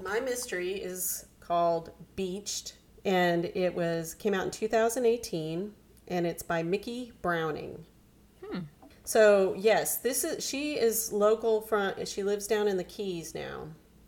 my 0.03 0.19
mystery 0.19 0.73
is 0.73 1.25
called 1.39 1.91
Beached, 2.15 2.75
and 3.03 3.45
it 3.45 3.73
was 3.73 4.13
came 4.13 4.33
out 4.33 4.45
in 4.45 4.51
2018, 4.51 5.71
and 6.07 6.27
it's 6.27 6.43
by 6.43 6.63
Micki 6.63 7.11
Browning. 7.21 7.85
So 9.05 9.53
yes, 9.57 9.97
this 9.97 10.23
is 10.23 10.43
she 10.43 10.73
is 10.73 11.11
local 11.13 11.61
from. 11.61 11.93
She 12.05 12.23
lives 12.23 12.47
down 12.47 12.67
in 12.67 12.75
the 12.77 12.83
Keys 12.83 13.33
now, 13.35 13.67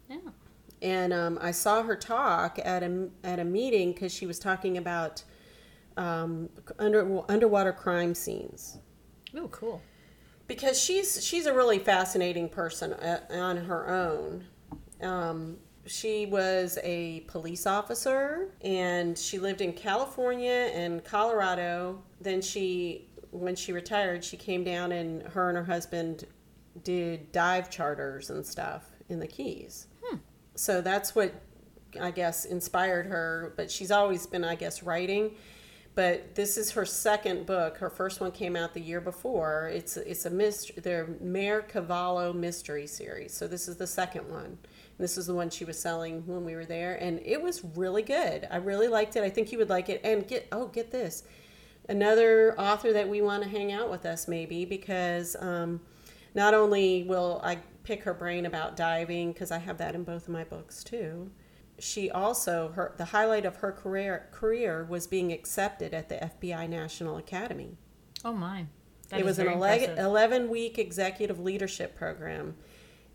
Yeah. 0.09 0.17
and 0.81 1.13
um, 1.13 1.37
I 1.39 1.51
saw 1.51 1.83
her 1.83 1.95
talk 1.95 2.59
at 2.63 2.81
a 2.83 3.07
at 3.23 3.39
a 3.39 3.43
meeting 3.45 3.93
because 3.93 4.11
she 4.11 4.25
was 4.25 4.39
talking 4.39 4.77
about 4.77 5.23
um, 5.97 6.49
under 6.79 7.21
underwater 7.29 7.73
crime 7.73 8.13
scenes 8.15 8.77
Ooh, 9.35 9.47
cool. 9.49 9.81
because 10.47 10.79
she's 10.81 11.23
she's 11.23 11.45
a 11.45 11.53
really 11.53 11.79
fascinating 11.79 12.49
person 12.49 12.93
uh, 12.93 13.21
on 13.31 13.57
her 13.57 13.87
own. 13.89 14.45
Um, 15.01 15.57
she 15.85 16.25
was 16.25 16.77
a 16.83 17.21
police 17.27 17.65
officer 17.65 18.49
and 18.61 19.17
she 19.17 19.39
lived 19.39 19.61
in 19.61 19.71
California 19.73 20.69
and 20.73 21.03
Colorado. 21.03 22.03
Then 22.19 22.41
she, 22.41 23.06
when 23.39 23.55
she 23.55 23.71
retired, 23.71 24.23
she 24.23 24.37
came 24.37 24.63
down 24.63 24.91
and 24.91 25.23
her 25.23 25.49
and 25.49 25.57
her 25.57 25.63
husband 25.63 26.25
did 26.83 27.31
dive 27.31 27.69
charters 27.69 28.29
and 28.29 28.45
stuff 28.45 28.89
in 29.09 29.19
the 29.19 29.27
Keys. 29.27 29.87
Hmm. 30.03 30.17
So 30.55 30.81
that's 30.81 31.15
what 31.15 31.33
I 31.99 32.11
guess 32.11 32.45
inspired 32.45 33.07
her. 33.07 33.53
But 33.55 33.71
she's 33.71 33.91
always 33.91 34.27
been, 34.27 34.43
I 34.43 34.55
guess, 34.55 34.83
writing 34.83 35.31
but 35.97 36.35
this 36.35 36.57
is 36.57 36.69
her 36.73 36.85
second 36.85 37.47
book. 37.47 37.79
Her 37.79 37.89
first 37.89 38.21
one 38.21 38.31
came 38.31 38.55
out 38.55 38.75
the 38.75 38.79
year 38.79 39.01
before. 39.01 39.71
It's 39.73 39.97
it's 39.97 40.27
a 40.27 40.29
mystery. 40.29 40.75
Their 40.79 41.07
Mer 41.19 41.63
Cavallo 41.63 42.33
mystery 42.33 42.85
series. 42.85 43.33
So 43.33 43.47
this 43.47 43.67
is 43.67 43.77
the 43.77 43.87
second 43.87 44.29
one. 44.29 44.45
And 44.45 44.59
this 44.99 45.17
is 45.17 45.25
the 45.25 45.33
one 45.33 45.49
she 45.49 45.65
was 45.65 45.81
selling 45.81 46.21
when 46.27 46.45
we 46.45 46.53
were 46.53 46.67
there, 46.67 47.01
and 47.01 47.19
it 47.25 47.41
was 47.41 47.65
really 47.75 48.03
good. 48.03 48.47
I 48.51 48.57
really 48.57 48.87
liked 48.87 49.15
it. 49.15 49.23
I 49.23 49.31
think 49.31 49.51
you 49.51 49.57
would 49.57 49.71
like 49.71 49.89
it. 49.89 50.01
And 50.03 50.27
get 50.27 50.47
oh 50.51 50.67
get 50.67 50.91
this, 50.91 51.23
another 51.89 52.59
author 52.59 52.93
that 52.93 53.07
we 53.07 53.21
want 53.21 53.43
to 53.43 53.49
hang 53.49 53.71
out 53.71 53.89
with 53.89 54.05
us 54.05 54.27
maybe 54.27 54.65
because 54.65 55.35
um, 55.39 55.81
not 56.35 56.53
only 56.53 57.03
will 57.03 57.41
I 57.43 57.59
pick 57.83 58.03
her 58.03 58.13
brain 58.13 58.45
about 58.45 58.75
diving 58.75 59.31
because 59.31 59.51
I 59.51 59.59
have 59.59 59.77
that 59.77 59.95
in 59.95 60.03
both 60.03 60.23
of 60.23 60.29
my 60.29 60.43
books 60.43 60.83
too 60.83 61.31
she 61.79 62.09
also 62.09 62.69
her 62.69 62.93
the 62.97 63.05
highlight 63.05 63.45
of 63.45 63.57
her 63.57 63.71
career 63.71 64.27
career 64.31 64.85
was 64.89 65.07
being 65.07 65.31
accepted 65.31 65.93
at 65.93 66.09
the 66.09 66.15
FBI 66.15 66.67
National 66.69 67.17
Academy. 67.17 67.77
Oh 68.25 68.33
my. 68.33 68.65
That 69.09 69.21
it 69.21 69.25
was 69.25 69.39
an 69.39 69.45
very 69.45 69.55
11, 69.55 69.97
11 69.97 70.49
week 70.49 70.77
executive 70.77 71.39
leadership 71.39 71.95
program. 71.95 72.55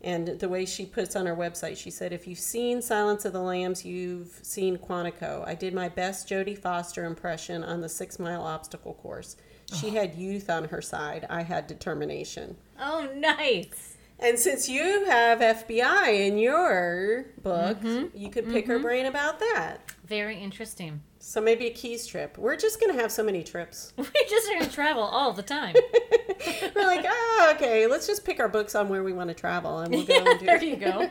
And 0.03 0.27
the 0.27 0.49
way 0.49 0.65
she 0.65 0.85
puts 0.85 1.15
on 1.15 1.25
her 1.27 1.35
website, 1.35 1.77
she 1.77 1.89
said, 1.89 2.11
if 2.11 2.27
you've 2.27 2.37
seen 2.39 2.81
Silence 2.81 3.23
of 3.23 3.31
the 3.31 3.39
Lambs, 3.41 3.85
you've 3.85 4.37
seen 4.41 4.77
Quantico. 4.77 5.47
I 5.47 5.55
did 5.55 5.73
my 5.73 5.87
best 5.87 6.27
Jodie 6.27 6.57
Foster 6.57 7.05
impression 7.05 7.63
on 7.63 7.79
the 7.79 7.87
six 7.87 8.19
mile 8.19 8.41
obstacle 8.43 8.95
course. 8.95 9.37
She 9.73 9.91
had 9.91 10.15
youth 10.15 10.49
on 10.49 10.65
her 10.65 10.81
side. 10.81 11.25
I 11.29 11.43
had 11.43 11.67
determination. 11.67 12.57
Oh, 12.79 13.09
nice. 13.15 13.95
And 14.19 14.37
since 14.37 14.67
you 14.69 15.05
have 15.05 15.39
FBI 15.39 16.27
in 16.27 16.37
your 16.37 17.25
book, 17.41 17.79
Mm-hmm. 17.79 18.15
you 18.17 18.29
could 18.29 18.49
pick 18.49 18.67
her 18.67 18.79
brain 18.79 19.05
about 19.05 19.39
that. 19.39 19.79
Very 20.05 20.37
interesting. 20.37 21.01
So 21.25 21.39
maybe 21.39 21.67
a 21.67 21.71
keys 21.71 22.05
trip. 22.05 22.37
We're 22.37 22.57
just 22.57 22.81
going 22.81 22.93
to 22.93 23.01
have 23.01 23.09
so 23.09 23.23
many 23.23 23.43
trips. 23.43 23.93
We 23.97 24.25
just 24.29 24.49
are 24.49 24.55
going 24.55 24.65
to 24.65 24.71
travel 24.71 25.03
all 25.03 25.31
the 25.31 25.41
time. 25.41 25.73
We're 26.75 26.85
like, 26.85 27.05
oh, 27.07 27.53
okay, 27.55 27.87
let's 27.87 28.05
just 28.05 28.25
pick 28.25 28.41
our 28.41 28.49
books 28.49 28.75
on 28.75 28.89
where 28.89 29.05
we 29.05 29.13
want 29.13 29.29
to 29.29 29.33
travel 29.33 29.79
and 29.79 29.93
we'll 29.93 30.05
go 30.05 30.15
and 30.17 30.37
do 30.37 30.45
there 30.45 30.57
it. 30.57 30.63
you 30.63 30.75
go. 30.75 31.09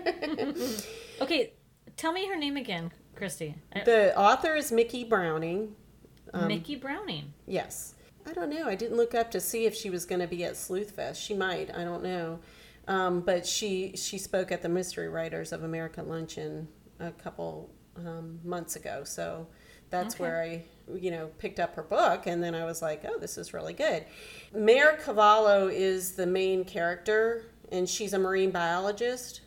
okay, 1.22 1.54
tell 1.96 2.12
me 2.12 2.26
her 2.28 2.36
name 2.36 2.58
again, 2.58 2.92
Christy. 3.16 3.54
The 3.86 4.16
author 4.16 4.54
is 4.54 4.70
Micki 4.70 5.08
Browning. 5.08 5.74
Um, 6.34 6.50
Micki 6.50 6.78
Browning. 6.78 7.32
Yes. 7.46 7.94
I 8.26 8.34
don't 8.34 8.50
know. 8.50 8.68
I 8.68 8.74
didn't 8.74 8.98
look 8.98 9.14
up 9.14 9.30
to 9.30 9.40
see 9.40 9.64
if 9.64 9.74
she 9.74 9.88
was 9.88 10.04
going 10.04 10.20
to 10.20 10.28
be 10.28 10.44
at 10.44 10.54
Sleuthfest. 10.54 11.16
She 11.16 11.32
might. 11.32 11.74
I 11.74 11.84
don't 11.84 12.02
know. 12.02 12.38
Um, 12.86 13.20
but 13.22 13.46
she 13.46 13.96
she 13.96 14.18
spoke 14.18 14.52
at 14.52 14.60
the 14.60 14.68
Mystery 14.68 15.08
Writers 15.08 15.52
of 15.52 15.62
America 15.62 16.02
luncheon 16.02 16.68
a 17.00 17.12
couple 17.12 17.70
um, 17.96 18.40
months 18.44 18.76
ago. 18.76 19.04
So 19.04 19.46
that's 19.92 20.16
Okay. 20.16 20.24
where 20.24 20.42
I 20.42 20.64
you 20.98 21.12
know 21.12 21.30
picked 21.38 21.60
up 21.60 21.76
her 21.76 21.84
book, 21.84 22.26
and 22.26 22.42
then 22.42 22.56
I 22.56 22.64
was 22.64 22.82
like, 22.82 23.04
oh, 23.08 23.18
this 23.20 23.38
is 23.38 23.54
really 23.54 23.74
good. 23.74 24.04
Mer 24.54 24.96
Cavallo 25.04 25.68
is 25.68 26.12
the 26.12 26.26
main 26.26 26.64
character, 26.64 27.46
and 27.70 27.88
she's 27.88 28.12
a 28.14 28.18
marine 28.18 28.50
biologist 28.50 29.42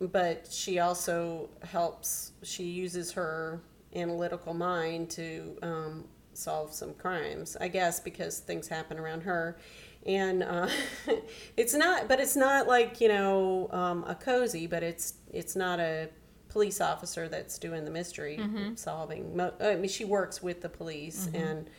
but 0.00 0.48
she 0.50 0.78
also 0.78 1.50
helps 1.62 2.32
she 2.42 2.64
uses 2.64 3.12
her 3.12 3.60
analytical 3.94 4.54
mind 4.54 5.10
to 5.10 5.56
um, 5.62 6.04
solve 6.32 6.72
some 6.72 6.94
crimes 6.94 7.56
i 7.60 7.68
guess 7.68 8.00
because 8.00 8.38
things 8.38 8.68
happen 8.68 8.98
around 8.98 9.22
her 9.22 9.58
and 10.06 10.42
uh, 10.42 10.68
it's 11.56 11.74
not 11.74 12.08
but 12.08 12.20
it's 12.20 12.36
not 12.36 12.66
like 12.66 13.00
you 13.00 13.08
know 13.08 13.68
um, 13.72 14.04
a 14.06 14.14
cozy 14.14 14.66
but 14.66 14.82
it's 14.82 15.14
it's 15.32 15.54
not 15.56 15.80
a 15.80 16.08
police 16.50 16.80
officer 16.80 17.28
that's 17.28 17.58
doing 17.58 17.84
the 17.84 17.90
mystery 17.90 18.38
solving. 18.76 19.40
I 19.60 19.76
mean 19.76 19.88
she 19.88 20.04
works 20.04 20.42
with 20.42 20.60
the 20.60 20.68
police 20.68 21.28
and 21.34 21.70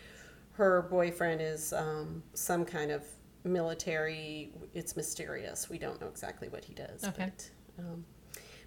her 0.53 0.81
boyfriend 0.89 1.41
is 1.41 1.73
um, 1.73 2.23
some 2.33 2.65
kind 2.65 2.91
of 2.91 3.03
military 3.43 4.51
it's 4.73 4.95
mysterious. 4.95 5.69
We 5.69 5.77
don't 5.77 5.99
know 6.01 6.07
exactly 6.07 6.49
what 6.49 6.63
he 6.65 6.73
does 6.73 7.03
Okay. 7.03 7.25
but 7.25 7.49
um, 7.79 8.05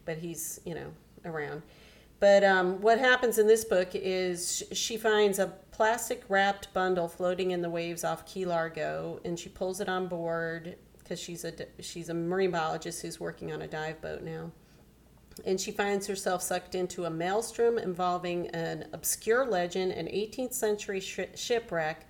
but 0.04 0.18
he's 0.18 0.61
you 0.64 0.75
know 0.75 0.92
around. 1.25 1.62
But 2.20 2.44
um, 2.44 2.80
what 2.80 2.99
happens 2.99 3.38
in 3.38 3.46
this 3.46 3.64
book 3.64 3.88
is 3.92 4.62
she 4.73 4.96
finds 4.96 5.38
a 5.38 5.49
plastic 5.73 6.23
wrapped 6.28 6.73
bundle 6.73 7.08
floating 7.08 7.50
in 7.50 7.61
the 7.61 7.68
waves 7.68 8.02
off 8.04 8.25
Key 8.25 8.46
Largo, 8.46 9.20
and 9.25 9.38
she 9.38 9.49
pulls 9.49 9.80
it 9.80 9.88
on 9.88 10.06
board 10.06 10.76
because 10.99 11.20
she's 11.20 11.44
a 11.44 11.52
she's 11.80 12.08
a 12.08 12.14
marine 12.14 12.50
biologist 12.50 13.02
who's 13.02 13.18
working 13.20 13.52
on 13.52 13.62
a 13.62 13.66
dive 13.66 14.00
boat 14.00 14.23
now. 14.23 14.50
And 15.45 15.61
she 15.61 15.73
finds 15.73 16.07
herself 16.07 16.43
sucked 16.43 16.75
into 16.75 17.05
a 17.05 17.11
maelstrom 17.11 17.79
involving 17.79 18.49
an 18.49 18.87
obscure 18.93 19.47
legend, 19.47 19.93
an 19.93 20.07
18th 20.07 20.53
century 20.53 21.00
sh- 21.00 21.21
shipwreck, 21.35 22.07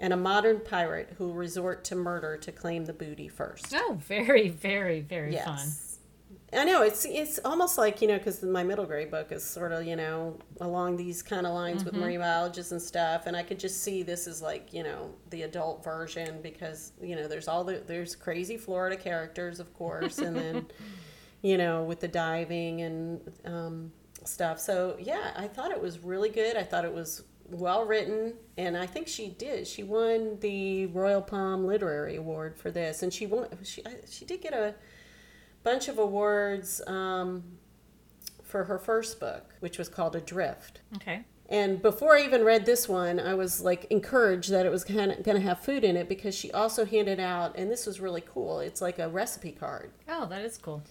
and 0.00 0.12
a 0.12 0.16
modern 0.16 0.60
pirate 0.60 1.14
who 1.18 1.32
resort 1.32 1.84
to 1.84 1.94
murder 1.94 2.36
to 2.36 2.52
claim 2.52 2.84
the 2.84 2.92
booty 2.92 3.28
first. 3.28 3.74
Oh, 3.74 3.98
very, 4.00 4.48
very, 4.48 5.00
very 5.00 5.36
fun. 5.36 5.68
I 6.56 6.64
know 6.64 6.82
it's 6.82 7.04
it's 7.04 7.40
almost 7.44 7.78
like 7.78 8.00
you 8.00 8.08
know 8.08 8.18
because 8.18 8.42
my 8.42 8.62
middle 8.62 8.84
grade 8.84 9.10
book 9.10 9.32
is 9.32 9.42
sort 9.42 9.72
of 9.72 9.84
you 9.84 9.96
know 9.96 10.38
along 10.60 10.96
these 10.96 11.22
kind 11.22 11.46
of 11.46 11.54
lines 11.54 11.84
with 11.84 11.94
mm-hmm. 11.94 12.02
marine 12.04 12.20
biologists 12.20 12.72
and 12.72 12.80
stuff, 12.80 13.26
and 13.26 13.36
I 13.36 13.42
could 13.42 13.58
just 13.58 13.82
see 13.82 14.02
this 14.02 14.26
is 14.26 14.40
like 14.40 14.72
you 14.72 14.82
know 14.82 15.10
the 15.30 15.42
adult 15.42 15.82
version 15.82 16.40
because 16.42 16.92
you 17.02 17.16
know 17.16 17.26
there's 17.26 17.48
all 17.48 17.64
the 17.64 17.82
there's 17.86 18.14
crazy 18.14 18.56
Florida 18.56 18.96
characters 18.96 19.58
of 19.58 19.74
course, 19.74 20.18
and 20.18 20.36
then 20.36 20.66
you 21.44 21.58
know 21.58 21.84
with 21.84 22.00
the 22.00 22.08
diving 22.08 22.80
and 22.80 23.20
um, 23.44 23.92
stuff. 24.24 24.58
So 24.58 24.96
yeah, 24.98 25.32
I 25.36 25.46
thought 25.46 25.70
it 25.70 25.80
was 25.80 25.98
really 26.00 26.30
good. 26.30 26.56
I 26.56 26.62
thought 26.62 26.84
it 26.86 26.92
was 26.92 27.22
well 27.50 27.84
written, 27.84 28.32
and 28.56 28.76
I 28.76 28.86
think 28.86 29.06
she 29.06 29.28
did. 29.28 29.66
She 29.68 29.82
won 29.82 30.38
the 30.40 30.86
Royal 30.86 31.20
Palm 31.20 31.66
Literary 31.66 32.16
Award 32.16 32.56
for 32.56 32.70
this, 32.70 33.02
and 33.02 33.12
she 33.12 33.26
won. 33.26 33.48
She 33.62 33.84
she 34.10 34.24
did 34.24 34.40
get 34.40 34.54
a 34.54 34.74
bunch 35.62 35.88
of 35.88 35.98
awards 35.98 36.80
um, 36.86 37.44
for 38.42 38.64
her 38.64 38.78
first 38.78 39.20
book, 39.20 39.54
which 39.60 39.76
was 39.76 39.88
called 39.90 40.16
Adrift. 40.16 40.80
Okay. 40.96 41.24
And 41.50 41.82
before 41.82 42.16
I 42.16 42.22
even 42.22 42.42
read 42.42 42.64
this 42.64 42.88
one, 42.88 43.20
I 43.20 43.34
was 43.34 43.60
like 43.60 43.86
encouraged 43.90 44.50
that 44.50 44.64
it 44.64 44.72
was 44.72 44.82
kind 44.82 45.12
of 45.12 45.22
going 45.22 45.36
to 45.36 45.46
have 45.46 45.60
food 45.60 45.84
in 45.84 45.94
it 45.94 46.08
because 46.08 46.34
she 46.34 46.50
also 46.52 46.86
handed 46.86 47.20
out, 47.20 47.58
and 47.58 47.70
this 47.70 47.84
was 47.84 48.00
really 48.00 48.22
cool. 48.22 48.60
It's 48.60 48.80
like 48.80 48.98
a 48.98 49.10
recipe 49.10 49.52
card 49.52 49.90
Oh, 50.08 50.24
that 50.24 50.40
is 50.40 50.56
cool. 50.56 50.82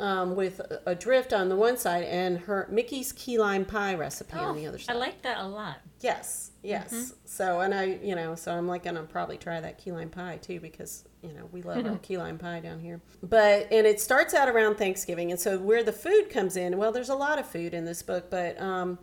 Um, 0.00 0.34
with 0.34 0.62
drift 0.98 1.34
on 1.34 1.50
the 1.50 1.56
one 1.56 1.76
side 1.76 2.04
and 2.04 2.38
her 2.38 2.66
Micki's 2.72 3.12
key 3.12 3.36
lime 3.38 3.66
pie 3.66 3.94
recipe 3.94 4.38
on 4.38 4.56
the 4.56 4.66
other 4.66 4.78
side. 4.78 4.96
I 4.96 4.98
like 4.98 5.20
that 5.20 5.38
a 5.38 5.46
lot. 5.46 5.76
Yes, 6.00 6.52
yes. 6.62 7.12
So, 7.26 7.60
and 7.60 7.74
I, 7.74 7.98
you 8.02 8.14
know, 8.14 8.34
so 8.34 8.52
I'm 8.52 8.66
like 8.66 8.84
gonna 8.84 9.02
probably 9.02 9.36
try 9.36 9.60
that 9.60 9.76
key 9.76 9.92
lime 9.92 10.08
pie 10.08 10.38
too 10.40 10.58
because 10.58 11.04
you 11.22 11.34
know 11.34 11.48
we 11.52 11.60
love 11.60 11.84
our 11.84 11.98
key 12.02 12.16
lime 12.16 12.38
pie 12.38 12.60
down 12.60 12.80
here. 12.80 13.02
But 13.22 13.68
and 13.70 13.86
it 13.86 14.00
starts 14.00 14.32
out 14.32 14.48
around 14.48 14.76
Thanksgiving, 14.76 15.30
and 15.30 15.38
so 15.38 15.58
where 15.58 15.84
the 15.84 15.92
food 15.92 16.30
comes 16.30 16.56
in, 16.56 16.78
well, 16.78 16.92
there's 16.92 17.10
a 17.10 17.14
lot 17.14 17.38
of 17.38 17.46
food 17.46 17.74
in 17.74 17.84
this 17.84 18.02
book, 18.02 18.30
but 18.30 18.58
um, 18.58 18.98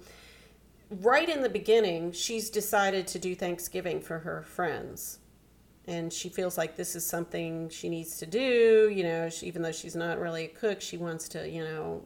right 0.90 1.30
in 1.30 1.44
the 1.44 1.50
beginning, 1.50 2.12
she's 2.12 2.50
decided 2.50 3.08
to 3.08 3.20
do 3.20 3.36
Thanksgiving 3.36 4.02
for 4.02 4.20
her 4.20 4.42
friends. 4.44 5.20
And 5.88 6.12
she 6.12 6.28
feels 6.30 6.58
like 6.58 6.76
this 6.76 6.96
is 6.96 7.06
something 7.06 7.70
she 7.70 7.88
needs 7.88 8.18
to 8.18 8.26
do. 8.26 8.92
You 8.94 9.04
know, 9.04 9.30
she, 9.30 9.48
even 9.48 9.62
though 9.62 9.72
she's 9.72 9.96
not 9.96 10.20
really 10.20 10.46
a 10.46 10.50
cook, 10.50 10.82
she 10.82 10.98
wants 10.98 11.30
to, 11.30 11.50
you 11.50 11.64
know, 11.64 12.06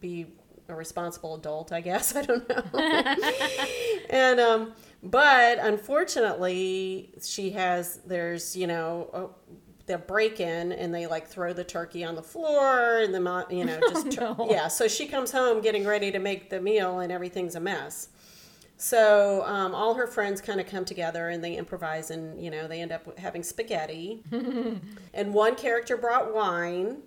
be 0.00 0.26
a 0.68 0.74
responsible 0.74 1.34
adult, 1.34 1.72
I 1.72 1.80
guess. 1.80 2.16
I 2.16 2.22
don't 2.22 2.48
know. 2.48 2.62
and 4.10 4.40
um, 4.40 4.72
but 5.02 5.58
unfortunately, 5.58 7.12
she 7.22 7.50
has 7.50 8.00
there's 8.06 8.56
you 8.56 8.66
know 8.66 9.10
a, 9.12 9.52
the 9.86 9.98
break 9.98 10.40
in 10.40 10.72
and 10.72 10.94
they 10.94 11.06
like 11.06 11.26
throw 11.26 11.52
the 11.52 11.64
turkey 11.64 12.04
on 12.04 12.14
the 12.14 12.22
floor 12.22 13.00
and 13.00 13.14
the 13.14 13.46
you 13.50 13.64
know 13.64 13.78
just 13.80 14.10
tur- 14.12 14.34
no. 14.38 14.48
yeah. 14.50 14.68
So 14.68 14.88
she 14.88 15.06
comes 15.06 15.30
home 15.30 15.60
getting 15.60 15.84
ready 15.84 16.10
to 16.10 16.18
make 16.18 16.50
the 16.50 16.60
meal 16.60 17.00
and 17.00 17.12
everything's 17.12 17.54
a 17.54 17.60
mess. 17.60 18.08
So 18.84 19.42
um, 19.46 19.74
all 19.74 19.94
her 19.94 20.06
friends 20.06 20.42
kind 20.42 20.60
of 20.60 20.66
come 20.66 20.84
together 20.84 21.30
and 21.30 21.42
they 21.42 21.56
improvise 21.56 22.10
and 22.10 22.38
you 22.38 22.50
know 22.50 22.68
they 22.68 22.82
end 22.82 22.92
up 22.92 23.18
having 23.18 23.42
spaghetti. 23.42 24.22
and 25.14 25.32
one 25.32 25.54
character 25.54 25.96
brought 25.96 26.34
wine, 26.34 26.98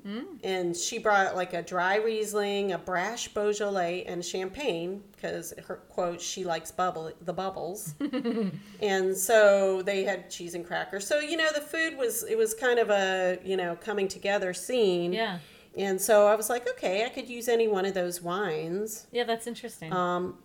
and 0.44 0.76
she 0.76 0.98
brought 0.98 1.36
like 1.36 1.54
a 1.54 1.62
dry 1.62 1.98
Riesling, 1.98 2.72
a 2.72 2.80
brash 2.80 3.28
Beaujolais, 3.28 4.06
and 4.08 4.26
champagne 4.26 5.04
because 5.12 5.54
her 5.68 5.76
quote 5.76 6.20
she 6.20 6.44
likes 6.44 6.72
bubble 6.72 7.12
the 7.22 7.34
bubbles. 7.34 7.94
and 8.82 9.16
so 9.16 9.84
they 9.84 10.04
had 10.04 10.32
cheese 10.32 10.56
and 10.56 10.66
crackers. 10.66 11.06
So 11.06 11.20
you 11.20 11.38
know 11.38 11.52
the 11.54 11.62
food 11.62 11.96
was 11.96 12.24
it 12.24 12.40
was 12.40 12.56
kind 12.56 12.80
of 12.80 12.90
a 12.90 13.38
you 13.46 13.56
know 13.56 13.76
coming 13.76 14.08
together 14.08 14.52
scene. 14.52 15.14
Yeah. 15.14 15.38
And 15.78 16.02
so 16.02 16.26
I 16.26 16.34
was 16.34 16.50
like, 16.50 16.68
okay, 16.68 17.06
I 17.06 17.10
could 17.10 17.30
use 17.30 17.48
any 17.48 17.68
one 17.68 17.86
of 17.86 17.94
those 17.94 18.20
wines. 18.20 19.06
Yeah, 19.12 19.26
that's 19.26 19.46
interesting. 19.46 19.94
Um, 19.94 20.40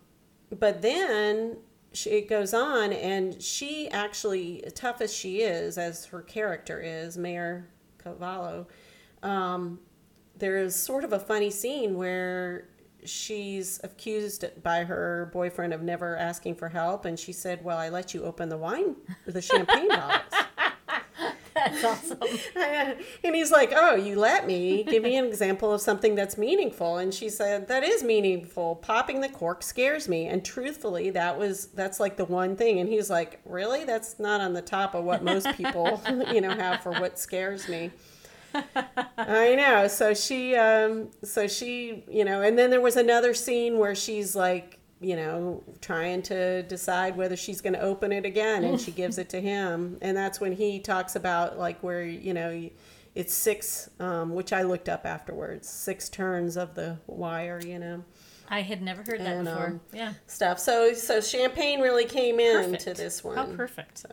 but 0.58 0.82
then 0.82 1.56
she, 1.92 2.10
it 2.10 2.28
goes 2.28 2.54
on, 2.54 2.92
and 2.92 3.40
she 3.42 3.88
actually, 3.90 4.64
tough 4.74 5.00
as 5.00 5.12
she 5.12 5.42
is, 5.42 5.78
as 5.78 6.06
her 6.06 6.20
character 6.20 6.80
is, 6.80 7.16
Mer 7.18 7.68
Cavallo, 8.02 8.66
um, 9.22 9.78
there 10.36 10.58
is 10.58 10.74
sort 10.74 11.04
of 11.04 11.12
a 11.12 11.18
funny 11.18 11.50
scene 11.50 11.94
where 11.96 12.68
she's 13.04 13.80
accused 13.82 14.44
by 14.62 14.84
her 14.84 15.30
boyfriend 15.32 15.72
of 15.72 15.82
never 15.82 16.16
asking 16.16 16.54
for 16.54 16.68
help, 16.68 17.04
and 17.04 17.18
she 17.18 17.32
said, 17.32 17.64
"Well, 17.64 17.78
I 17.78 17.88
let 17.88 18.14
you 18.14 18.24
open 18.24 18.48
the 18.48 18.56
wine, 18.56 18.96
the 19.26 19.42
champagne 19.42 19.88
bottles." 19.88 20.22
that's 21.80 22.12
awesome. 22.12 22.18
and 23.24 23.34
he's 23.34 23.50
like, 23.50 23.72
"Oh, 23.74 23.94
you 23.94 24.18
let 24.18 24.46
me 24.46 24.84
give 24.84 25.02
me 25.02 25.16
an 25.16 25.26
example 25.26 25.72
of 25.72 25.80
something 25.80 26.14
that's 26.14 26.36
meaningful." 26.36 26.98
And 26.98 27.12
she 27.12 27.28
said, 27.28 27.68
"That 27.68 27.82
is 27.82 28.02
meaningful. 28.02 28.76
Popping 28.76 29.20
the 29.20 29.28
cork 29.28 29.62
scares 29.62 30.08
me." 30.08 30.26
And 30.26 30.44
truthfully, 30.44 31.10
that 31.10 31.38
was 31.38 31.66
that's 31.68 32.00
like 32.00 32.16
the 32.16 32.24
one 32.24 32.56
thing. 32.56 32.78
And 32.80 32.88
he's 32.88 33.10
like, 33.10 33.40
"Really? 33.44 33.84
That's 33.84 34.18
not 34.18 34.40
on 34.40 34.52
the 34.52 34.62
top 34.62 34.94
of 34.94 35.04
what 35.04 35.22
most 35.22 35.52
people, 35.56 36.00
you 36.32 36.40
know, 36.40 36.50
have 36.50 36.82
for 36.82 36.92
what 36.92 37.18
scares 37.18 37.68
me." 37.68 37.90
I 39.16 39.54
know. 39.54 39.88
So 39.88 40.14
she, 40.14 40.54
um, 40.56 41.10
so 41.24 41.46
she, 41.46 42.04
you 42.08 42.24
know, 42.24 42.42
and 42.42 42.58
then 42.58 42.70
there 42.70 42.80
was 42.80 42.96
another 42.96 43.34
scene 43.34 43.78
where 43.78 43.94
she's 43.94 44.36
like 44.36 44.78
you 45.02 45.16
know, 45.16 45.62
trying 45.80 46.22
to 46.22 46.62
decide 46.64 47.16
whether 47.16 47.36
she's 47.36 47.60
going 47.60 47.72
to 47.74 47.80
open 47.80 48.12
it 48.12 48.24
again, 48.24 48.64
and 48.64 48.80
she 48.80 48.90
gives 48.92 49.18
it 49.18 49.28
to 49.30 49.40
him, 49.40 49.98
and 50.00 50.16
that's 50.16 50.40
when 50.40 50.52
he 50.52 50.78
talks 50.80 51.16
about 51.16 51.58
like 51.58 51.82
where 51.82 52.04
you 52.04 52.34
know. 52.34 52.70
It's 53.14 53.34
six, 53.34 53.90
um, 54.00 54.30
which 54.32 54.54
I 54.54 54.62
looked 54.62 54.88
up 54.88 55.04
afterwards. 55.04 55.68
Six 55.68 56.08
turns 56.08 56.56
of 56.56 56.74
the 56.74 56.96
wire, 57.06 57.60
you 57.62 57.78
know 57.78 58.02
I 58.48 58.62
had 58.62 58.80
never 58.80 59.02
heard 59.02 59.20
that 59.20 59.26
And, 59.36 59.44
before. 59.44 59.66
um, 59.66 59.80
yeah. 59.92 60.14
stuff. 60.26 60.58
So 60.58 60.94
so 60.94 61.20
champagne 61.20 61.80
really 61.82 62.06
came 62.06 62.40
in 62.40 62.64
Perfect. 62.72 62.82
to 62.84 62.94
this 62.94 63.22
one. 63.22 63.36
How 63.36 63.44
perfect. 63.46 63.98
So 63.98 64.08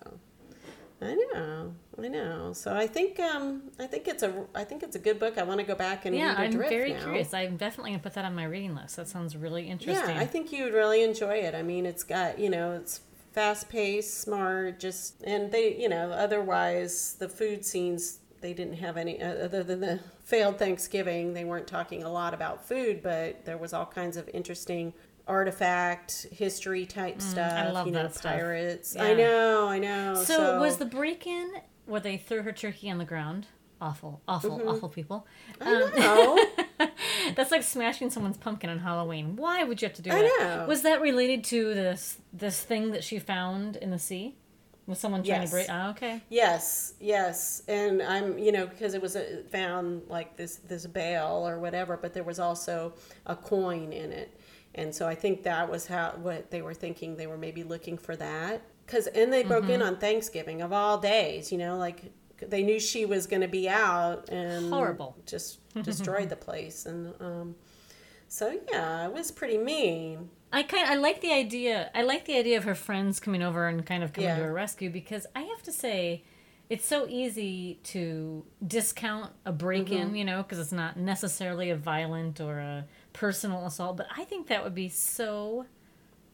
I 1.02 1.16
know, 1.34 1.74
I 1.98 2.08
know. 2.10 2.52
So 2.54 2.76
I 2.76 2.86
think 2.86 3.20
um 3.20 3.64
I 3.80 3.88
think 3.88 4.08
it's 4.08 4.22
a 4.24 4.46
I 4.54 4.64
think 4.66 4.84
it's 4.84 4.96
a 4.96 5.00
good 5.00 5.18
book. 5.20 5.38
I 5.38 5.44
want 5.44 5.60
to 5.60 5.66
go 5.66 5.76
back 5.76 6.06
and 6.06 6.16
Yeah, 6.16 6.36
I'm 6.38 6.52
very 6.52 6.94
now. 6.94 7.04
curious. 7.04 7.34
I'm 7.34 7.56
definitely 7.58 7.92
gonna 7.92 8.04
put 8.04 8.14
that 8.16 8.26
on 8.26 8.36
my 8.36 8.44
reading 8.44 8.76
list. 8.76 8.98
That 8.98 9.08
sounds 9.08 9.36
really 9.38 9.70
interesting. 9.70 10.16
Yeah, 10.16 10.22
I 10.22 10.26
think 10.26 10.52
you 10.52 10.66
would 10.66 10.74
really 10.74 11.04
enjoy 11.04 11.36
it. 11.36 11.56
I 11.56 11.64
mean, 11.64 11.86
it's 11.86 12.04
got 12.04 12.38
you 12.38 12.50
know 12.50 12.74
it's 12.74 13.02
fast 13.32 13.70
paced, 13.70 14.20
smart, 14.20 14.80
just 14.80 15.22
and 15.24 15.52
they 15.52 15.76
you 15.78 15.88
know 15.88 16.12
otherwise 16.12 17.16
the 17.20 17.30
food 17.30 17.64
scenes 17.66 18.20
they 18.42 18.54
didn't 18.54 18.76
have 18.76 18.96
any 18.98 19.22
uh, 19.22 19.46
other 19.46 19.64
than 19.64 19.80
the 19.82 20.00
failed 20.24 20.60
Thanksgiving. 20.60 21.34
They 21.34 21.46
weren't 21.46 21.68
talking 21.68 22.04
a 22.04 22.12
lot 22.12 22.34
about 22.34 22.68
food, 22.68 23.02
but 23.02 23.46
there 23.46 23.58
was 23.58 23.74
all 23.74 23.86
kinds 23.86 24.18
of 24.18 24.30
interesting 24.34 24.94
artifact 25.30 26.28
history 26.32 26.86
type 26.86 27.22
stuff. 27.22 27.52
Mm, 27.54 27.74
love 27.74 27.86
you 27.88 27.94
know, 27.94 28.04
that 28.04 28.16
stuff. 28.16 28.34
pirates. 28.34 28.96
Yeah. 28.96 29.04
I 29.04 29.14
know, 29.14 29.68
I 29.70 29.80
know. 29.80 30.16
so, 30.16 30.60
was 30.60 30.78
the 30.78 30.86
break 30.86 31.26
in 31.28 31.52
where 31.86 32.02
they 32.02 32.18
threw 32.18 32.42
her 32.44 32.52
turkey 32.52 32.90
on 32.90 32.98
the 32.98 33.06
ground? 33.06 33.48
Awful, 33.82 34.22
awful, 34.28 34.58
Mm-hmm. 34.60 34.68
awful 34.68 34.90
people. 34.90 35.26
I 35.62 35.74
Um, 35.84 36.00
know. 36.00 36.90
That's 37.36 37.52
like 37.52 37.64
smashing 37.64 38.10
someone's 38.10 38.38
pumpkin 38.38 38.70
on 38.70 38.80
Halloween. 38.80 39.36
Why 39.38 39.64
would 39.64 39.82
you 39.82 39.88
have 39.88 39.96
to 39.96 40.02
do 40.02 40.10
that? 40.10 40.18
I 40.20 40.22
that? 40.22 40.58
know. 40.62 40.68
Was 40.68 40.82
that 40.82 41.00
related 41.02 41.44
to 41.46 41.74
this 41.74 42.18
this 42.34 42.62
thing 42.62 42.92
that 42.92 43.04
she 43.06 43.20
found 43.20 43.78
in 43.78 43.92
the 43.92 44.00
sea? 44.00 44.36
Was 44.86 45.00
someone 45.00 45.22
trying 45.24 45.42
Yes. 45.42 45.50
to 45.52 45.56
break? 45.56 45.68
Oh, 45.70 45.90
okay. 45.92 46.22
Yes, 46.30 46.94
yes, 47.00 47.62
and 47.68 48.02
I'm 48.02 48.38
you 48.40 48.52
know 48.52 48.66
because 48.68 48.96
it 48.96 49.02
was 49.02 49.16
a, 49.16 49.44
found 49.44 50.02
like 50.10 50.36
this 50.36 50.56
this 50.58 50.86
bale 50.88 51.48
or 51.48 51.60
whatever, 51.60 51.96
but 51.96 52.14
there 52.14 52.24
was 52.24 52.40
also 52.40 52.94
a 53.28 53.36
coin 53.36 53.94
in 53.94 54.12
it, 54.12 54.38
and 54.76 54.94
so 54.94 55.08
I 55.08 55.16
think 55.16 55.44
that 55.44 55.70
was 55.72 55.88
how 55.88 56.12
what 56.22 56.52
they 56.52 56.62
were 56.62 56.74
thinking. 56.74 57.16
They 57.16 57.28
were 57.28 57.38
maybe 57.38 57.64
looking 57.64 57.98
for 57.98 58.16
that 58.16 58.62
because 58.86 59.08
and 59.08 59.32
they 59.34 59.44
broke 59.44 59.64
Mm-hmm. 59.64 59.72
in 59.74 59.82
on 59.82 59.98
Thanksgiving 59.98 60.62
of 60.62 60.72
all 60.74 60.98
days. 60.98 61.52
You 61.52 61.58
know, 61.58 61.78
like 61.78 62.12
they 62.48 62.64
knew 62.64 62.80
she 62.80 63.06
was 63.06 63.28
going 63.28 63.42
to 63.42 63.48
be 63.48 63.68
out 63.68 64.30
and 64.30 64.72
Horrible. 64.74 65.18
just 65.26 65.60
destroyed 65.84 66.30
the 66.30 66.36
place, 66.36 66.86
and 66.86 67.14
um, 67.20 67.56
so 68.28 68.58
yeah, 68.72 69.06
it 69.08 69.14
was 69.14 69.32
pretty 69.32 69.58
mean. 69.58 70.30
I 70.52 70.64
kind 70.64 70.84
of, 70.84 70.90
I 70.90 70.96
like 70.96 71.22
the 71.22 71.32
idea. 71.32 71.92
I 71.94 72.02
like 72.02 72.26
the 72.26 72.36
idea 72.38 72.58
of 72.58 72.64
her 72.64 72.74
friends 72.76 73.20
coming 73.20 73.44
over 73.44 73.68
and 73.68 73.86
kind 73.86 74.04
of 74.04 74.14
coming 74.14 74.30
Yeah. 74.30 74.38
to 74.38 74.44
her 74.46 74.54
rescue 74.54 74.90
because 74.90 75.28
I 75.36 75.42
have 75.42 75.62
to 75.64 75.72
say, 75.72 76.24
it's 76.72 76.86
so 76.88 77.06
easy 77.08 77.80
to 77.84 78.44
discount 78.66 79.32
a 79.46 79.52
break-in, 79.52 80.08
Mm-hmm. 80.08 80.16
you 80.16 80.26
know, 80.26 80.42
because 80.42 80.58
it's 80.58 80.72
not 80.72 80.98
necessarily 80.98 81.70
a 81.70 81.76
violent 81.76 82.40
or 82.42 82.58
a 82.60 82.86
personal 83.20 83.66
assault. 83.66 83.98
But 83.98 84.08
I 84.16 84.24
think 84.24 84.48
that 84.48 84.64
would 84.64 84.74
be 84.74 84.88
so 84.88 85.66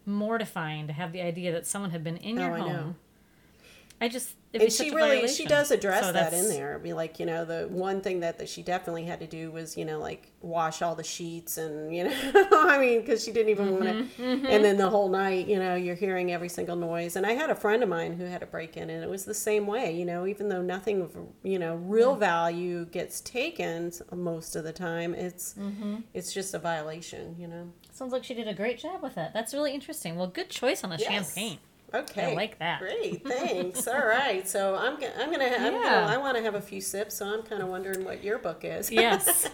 mortifying 0.05 0.85
to 0.85 0.93
have 0.93 1.11
the 1.11 1.21
idea 1.21 1.51
that 1.51 1.65
someone 1.65 1.89
had 1.89 2.03
been 2.03 2.17
in 2.17 2.37
oh, 2.37 2.41
your 2.41 2.51
Oh, 2.51 2.55
I 2.55 2.59
home. 2.59 2.69
know. 2.69 2.95
I 3.99 4.07
just 4.07 4.35
and 4.61 4.71
she 4.71 4.89
a 4.89 4.95
really 4.95 5.27
she 5.27 5.45
does 5.45 5.71
address 5.71 6.03
So 6.05 6.11
that 6.13 6.33
in 6.33 6.49
there. 6.49 6.75
I 6.79 6.81
mean, 6.81 6.95
like 6.95 7.19
you 7.19 7.25
know, 7.25 7.45
the 7.45 7.67
one 7.69 8.01
thing 8.01 8.19
that, 8.21 8.37
that 8.39 8.49
she 8.49 8.61
definitely 8.63 9.05
had 9.05 9.19
to 9.19 9.27
do 9.27 9.51
was 9.51 9.77
you 9.77 9.85
know 9.85 9.99
like 9.99 10.31
wash 10.41 10.81
all 10.81 10.95
the 10.95 11.03
sheets 11.03 11.57
and 11.57 11.95
you 11.95 12.03
know, 12.05 12.13
I 12.51 12.77
mean, 12.79 13.01
because 13.01 13.23
she 13.23 13.31
didn't 13.31 13.49
even 13.49 13.71
want 13.71 13.85
Mm-hmm, 13.85 14.45
to. 14.45 14.51
And 14.51 14.63
then 14.63 14.77
the 14.77 14.89
whole 14.89 15.09
night, 15.09 15.47
you 15.47 15.57
know, 15.59 15.75
you're 15.75 15.95
hearing 15.95 16.31
every 16.31 16.49
single 16.49 16.75
noise. 16.75 17.15
And 17.15 17.25
I 17.25 17.31
had 17.33 17.49
a 17.49 17.55
friend 17.55 17.81
of 17.83 17.89
mine 17.89 18.13
who 18.13 18.25
had 18.25 18.43
a 18.43 18.45
break 18.45 18.77
in, 18.77 18.89
and 18.89 19.03
it 19.03 19.09
was 19.09 19.25
the 19.25 19.33
same 19.33 19.65
way. 19.67 19.91
You 19.97 20.05
know, 20.05 20.25
even 20.27 20.49
though 20.49 20.61
nothing 20.61 21.01
of 21.01 21.15
you 21.43 21.59
know 21.59 21.75
real 21.75 22.15
value 22.15 22.85
gets 22.85 23.21
taken 23.21 23.91
most 24.13 24.55
of 24.55 24.63
the 24.63 24.73
time, 24.73 25.13
it's 25.13 25.55
Mm-hmm. 25.55 25.97
it's 26.13 26.33
just 26.33 26.53
a 26.53 26.59
violation. 26.59 27.35
You 27.39 27.47
know. 27.47 27.71
Sounds 27.91 28.11
like 28.11 28.23
she 28.23 28.33
did 28.33 28.47
a 28.47 28.53
great 28.53 28.77
job 28.77 29.01
with 29.01 29.15
that. 29.15 29.33
That's 29.33 29.53
really 29.53 29.73
interesting. 29.73 30.15
Well, 30.17 30.27
good 30.27 30.49
choice 30.49 30.83
on 30.83 30.89
the 30.89 30.97
Yes. 30.97 31.33
champagne. 31.33 31.59
Okay, 31.95 32.31
I 32.31 32.35
like 32.35 32.59
that. 32.59 32.79
Great, 32.79 33.23
thanks. 33.27 33.87
All 33.87 34.05
right, 34.05 34.47
so 34.47 34.75
I'm 34.75 34.95
gonna, 34.99 35.13
I'm 35.17 35.31
gonna, 35.31 35.45
I'm 35.45 35.73
Yeah. 35.73 35.83
gonna, 35.83 36.13
I 36.13 36.17
want 36.17 36.37
to 36.37 36.43
have 36.43 36.55
a 36.55 36.61
few 36.61 36.81
sips. 36.81 37.17
So 37.17 37.25
I'm 37.25 37.43
kind 37.43 37.61
of 37.61 37.69
wondering 37.69 38.03
what 38.03 38.23
your 38.23 38.37
book 38.37 38.61
is. 38.63 38.91
Yes. 38.91 39.49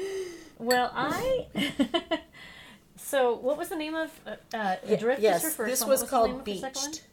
well, 0.58 0.90
I. 0.94 1.46
so, 2.96 3.34
what 3.36 3.56
was 3.58 3.68
the 3.68 3.76
name 3.76 3.94
of 3.94 4.10
uh, 4.26 4.36
uh, 4.56 4.76
Adrift? 4.86 5.20
yes, 5.22 5.42
this 5.56 5.80
one. 5.80 5.88
was 5.90 6.02
What 6.02 6.10
the 6.10 6.16
name 6.26 6.26
called 6.28 6.30
of 6.40 6.44
the 6.44 6.58
second 6.58 6.80
one? 6.82 6.90
beached, 6.90 7.04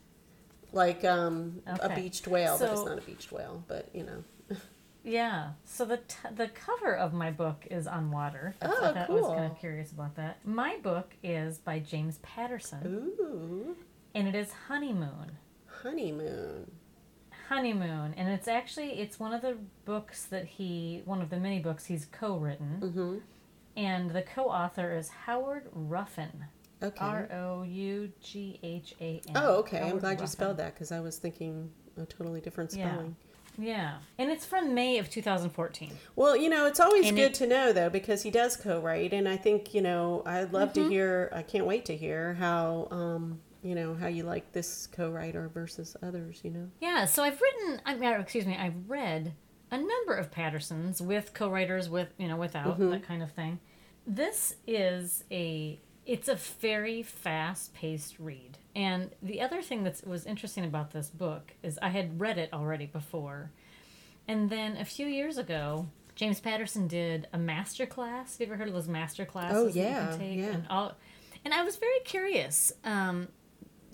like 0.72 1.04
um, 1.06 1.62
a 1.68 1.90
beached 1.96 2.28
whale, 2.28 2.58
but 2.60 2.72
it's 2.72 2.86
not 2.86 2.98
a 2.98 3.02
beached 3.02 3.32
whale. 3.32 3.64
But 3.68 3.90
you 3.94 4.04
know, 4.04 4.58
Yeah. 5.04 5.52
So 5.66 5.86
the 5.86 5.98
t- 5.98 6.16
the 6.36 6.48
cover 6.50 6.96
of 6.96 7.14
my 7.14 7.30
book 7.32 7.66
is 7.70 7.86
on 7.88 8.12
water. 8.12 8.56
That's- 8.60 8.78
Oh, 8.82 8.86
I 8.86 8.94
thought 8.94 9.10
I 9.10 9.14
was 9.14 9.28
kind 9.28 9.52
of 9.52 9.60
curious 9.60 9.92
about 9.92 10.16
that. 10.16 10.46
My 10.46 10.78
book 10.82 11.14
is 11.24 11.60
by 11.60 11.80
James 11.80 12.18
Patterson, 12.24 12.82
ooh, 12.86 13.76
and 14.16 14.28
it 14.28 14.34
is 14.34 14.52
Honeymoon. 14.68 15.38
honeymoon. 15.84 16.72
Honeymoon, 17.50 18.16
and 18.18 18.28
it's 18.30 18.48
actually 18.48 19.00
it's 19.00 19.20
one 19.20 19.32
of 19.34 19.42
the 19.44 19.56
books 19.86 20.24
that 20.26 20.46
he 20.46 21.04
one 21.06 21.22
of 21.22 21.30
the 21.30 21.38
many 21.38 21.60
books 21.60 21.86
he's 21.86 22.06
co-written, 22.12 22.80
Mm-hmm. 22.82 23.18
and 23.78 24.10
the 24.10 24.24
co-author 24.24 24.96
is 24.98 25.10
Howard 25.10 25.68
Roughan. 25.72 26.46
Okay. 26.82 26.98
R 27.06 27.30
O 27.32 27.62
U 27.64 28.12
G 28.22 28.60
H 28.64 28.96
A 29.00 29.22
N. 29.28 29.34
oh, 29.36 29.58
okay. 29.58 29.78
I'm 29.78 29.88
Howard 29.90 30.02
glad 30.02 30.22
you 30.22 30.28
spelled 30.28 30.58
that 30.58 30.74
because 30.74 30.92
I 30.92 31.00
was 31.02 31.18
thinking 31.18 31.70
a 32.02 32.06
totally 32.08 32.42
different 32.42 32.74
Yeah. 32.74 32.90
spelling. 32.94 33.16
Yeah, 33.58 34.00
and 34.18 34.30
it's 34.32 34.46
from 34.46 34.74
May 34.74 34.98
of 34.98 35.10
2014. 35.10 35.92
Well, 36.18 36.36
you 36.36 36.50
know, 36.50 36.66
it's 36.66 36.82
always 36.82 37.08
And 37.08 37.16
good 37.16 37.28
it- 37.32 37.34
to 37.36 37.48
know 37.48 37.72
though 37.72 37.90
because 37.90 38.24
he 38.24 38.32
does 38.32 38.58
co-write, 38.58 39.14
and 39.14 39.30
I 39.30 39.38
think 39.38 39.74
you 39.76 39.82
know 39.82 40.24
I'd 40.26 40.52
love 40.52 40.74
Mm-hmm. 40.74 40.84
to 40.86 40.90
hear. 40.90 41.30
I 41.32 41.44
can't 41.44 41.66
wait 41.68 41.86
to 41.86 41.96
hear 41.96 42.34
how 42.34 42.88
um, 42.90 43.40
you 43.66 43.74
know 43.76 43.96
how 43.96 44.08
you 44.08 44.24
like 44.24 44.52
this 44.52 44.88
co-writer 44.88 45.50
versus 45.50 45.98
others. 46.04 46.42
You 46.44 46.52
know. 46.52 46.70
Yeah, 46.80 47.06
so 47.06 47.24
I've 47.24 47.42
written, 47.42 47.82
I 47.86 47.96
mean, 47.96 48.14
excuse 48.20 48.46
me, 48.46 48.56
I've 48.56 48.88
read 48.88 49.34
a 49.72 49.78
number 49.78 50.14
of 50.14 50.32
Pattersons 50.32 51.02
with 51.02 51.34
co-writers, 51.34 51.90
with 51.90 52.10
you 52.18 52.28
know, 52.28 52.38
without 52.38 52.78
that 52.80 53.04
kind 53.04 53.24
of 53.24 53.32
thing. 53.32 53.60
This 54.06 54.56
is 54.68 55.24
a, 55.32 55.80
it's 56.06 56.28
a 56.28 56.36
very 56.36 57.02
fast-paced 57.02 58.20
read. 58.20 58.60
And 58.76 59.10
the 59.22 59.42
other 59.42 59.62
thing 59.64 59.84
that 59.86 60.06
was 60.06 60.26
interesting 60.26 60.64
about 60.64 60.92
this 60.92 61.10
book 61.10 61.54
is 61.64 61.80
I 61.82 61.90
had 61.90 62.22
read 62.22 62.38
it 62.38 62.54
already 62.54 62.86
before, 62.86 63.52
and 64.28 64.50
then 64.50 64.78
a 64.78 64.86
few 64.86 65.08
years 65.08 65.38
ago. 65.38 65.88
James 66.16 66.40
Patterson 66.40 66.88
did 66.88 67.28
a 67.34 67.38
master 67.38 67.86
class. 67.86 68.38
Have 68.38 68.48
you 68.48 68.54
ever 68.54 68.56
heard 68.58 68.70
of 68.70 68.74
those 68.74 68.88
master 68.88 69.26
classes? 69.26 69.58
Oh, 69.58 69.66
that 69.66 69.76
you 69.76 69.82
yeah, 69.82 70.08
can 70.08 70.18
take? 70.18 70.38
yeah. 70.38 70.46
And, 70.46 70.66
all, 70.70 70.96
and 71.44 71.54
I 71.54 71.62
was 71.62 71.76
very 71.76 72.00
curious. 72.06 72.72
Um, 72.86 73.28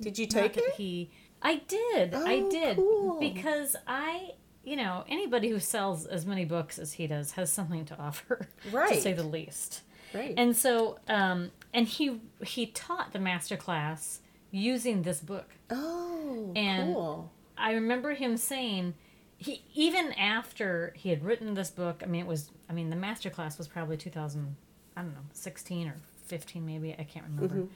Did 0.01 0.17
you 0.19 0.27
take 0.27 0.57
it? 0.57 0.73
He, 0.75 1.11
I 1.41 1.61
did. 1.67 2.13
I 2.13 2.35
Oh, 2.43 2.49
did 2.51 2.77
cool. 2.77 3.19
because 3.19 3.75
I, 3.87 4.31
you 4.63 4.75
know, 4.75 5.03
anybody 5.07 5.49
who 5.49 5.59
sells 5.59 6.05
as 6.05 6.25
many 6.25 6.45
books 6.45 6.77
as 6.79 6.93
he 6.93 7.07
does 7.07 7.31
has 7.33 7.51
something 7.51 7.85
to 7.85 7.97
offer, 7.99 8.47
to 8.63 8.75
Right. 8.75 9.01
say 9.01 9.13
the 9.13 9.23
least. 9.23 9.81
Right. 10.13 10.33
And 10.37 10.55
so, 10.57 10.99
um, 11.07 11.51
and 11.73 11.87
he 11.87 12.19
he 12.43 12.65
taught 12.65 13.13
the 13.13 13.19
master 13.19 13.55
class 13.55 14.19
using 14.51 15.03
this 15.03 15.19
book. 15.21 15.49
oh, 15.69 16.51
and- 16.55 16.93
cool. 16.93 17.31
I 17.57 17.73
remember 17.73 18.13
him 18.13 18.37
saying. 18.37 18.95
He, 19.37 19.63
even 19.73 20.11
after 20.13 20.93
he 20.95 21.09
had 21.09 21.23
written 21.23 21.55
this 21.55 21.71
book, 21.71 22.01
I 22.03 22.05
mean, 22.05 22.21
it 22.21 22.27
was, 22.27 22.51
I 22.69 22.73
mean, 22.73 22.91
the 22.91 22.95
master 22.95 23.31
class 23.31 23.57
was 23.57 23.67
probably 23.67 23.97
2000, 23.97 24.55
I 24.95 25.01
don't 25.01 25.13
know, 25.15 25.21
16 25.33 25.87
or 25.87 25.95
15 26.27 26.63
maybe, 26.63 26.93
I 26.93 27.03
can't 27.03 27.25
remember. 27.25 27.67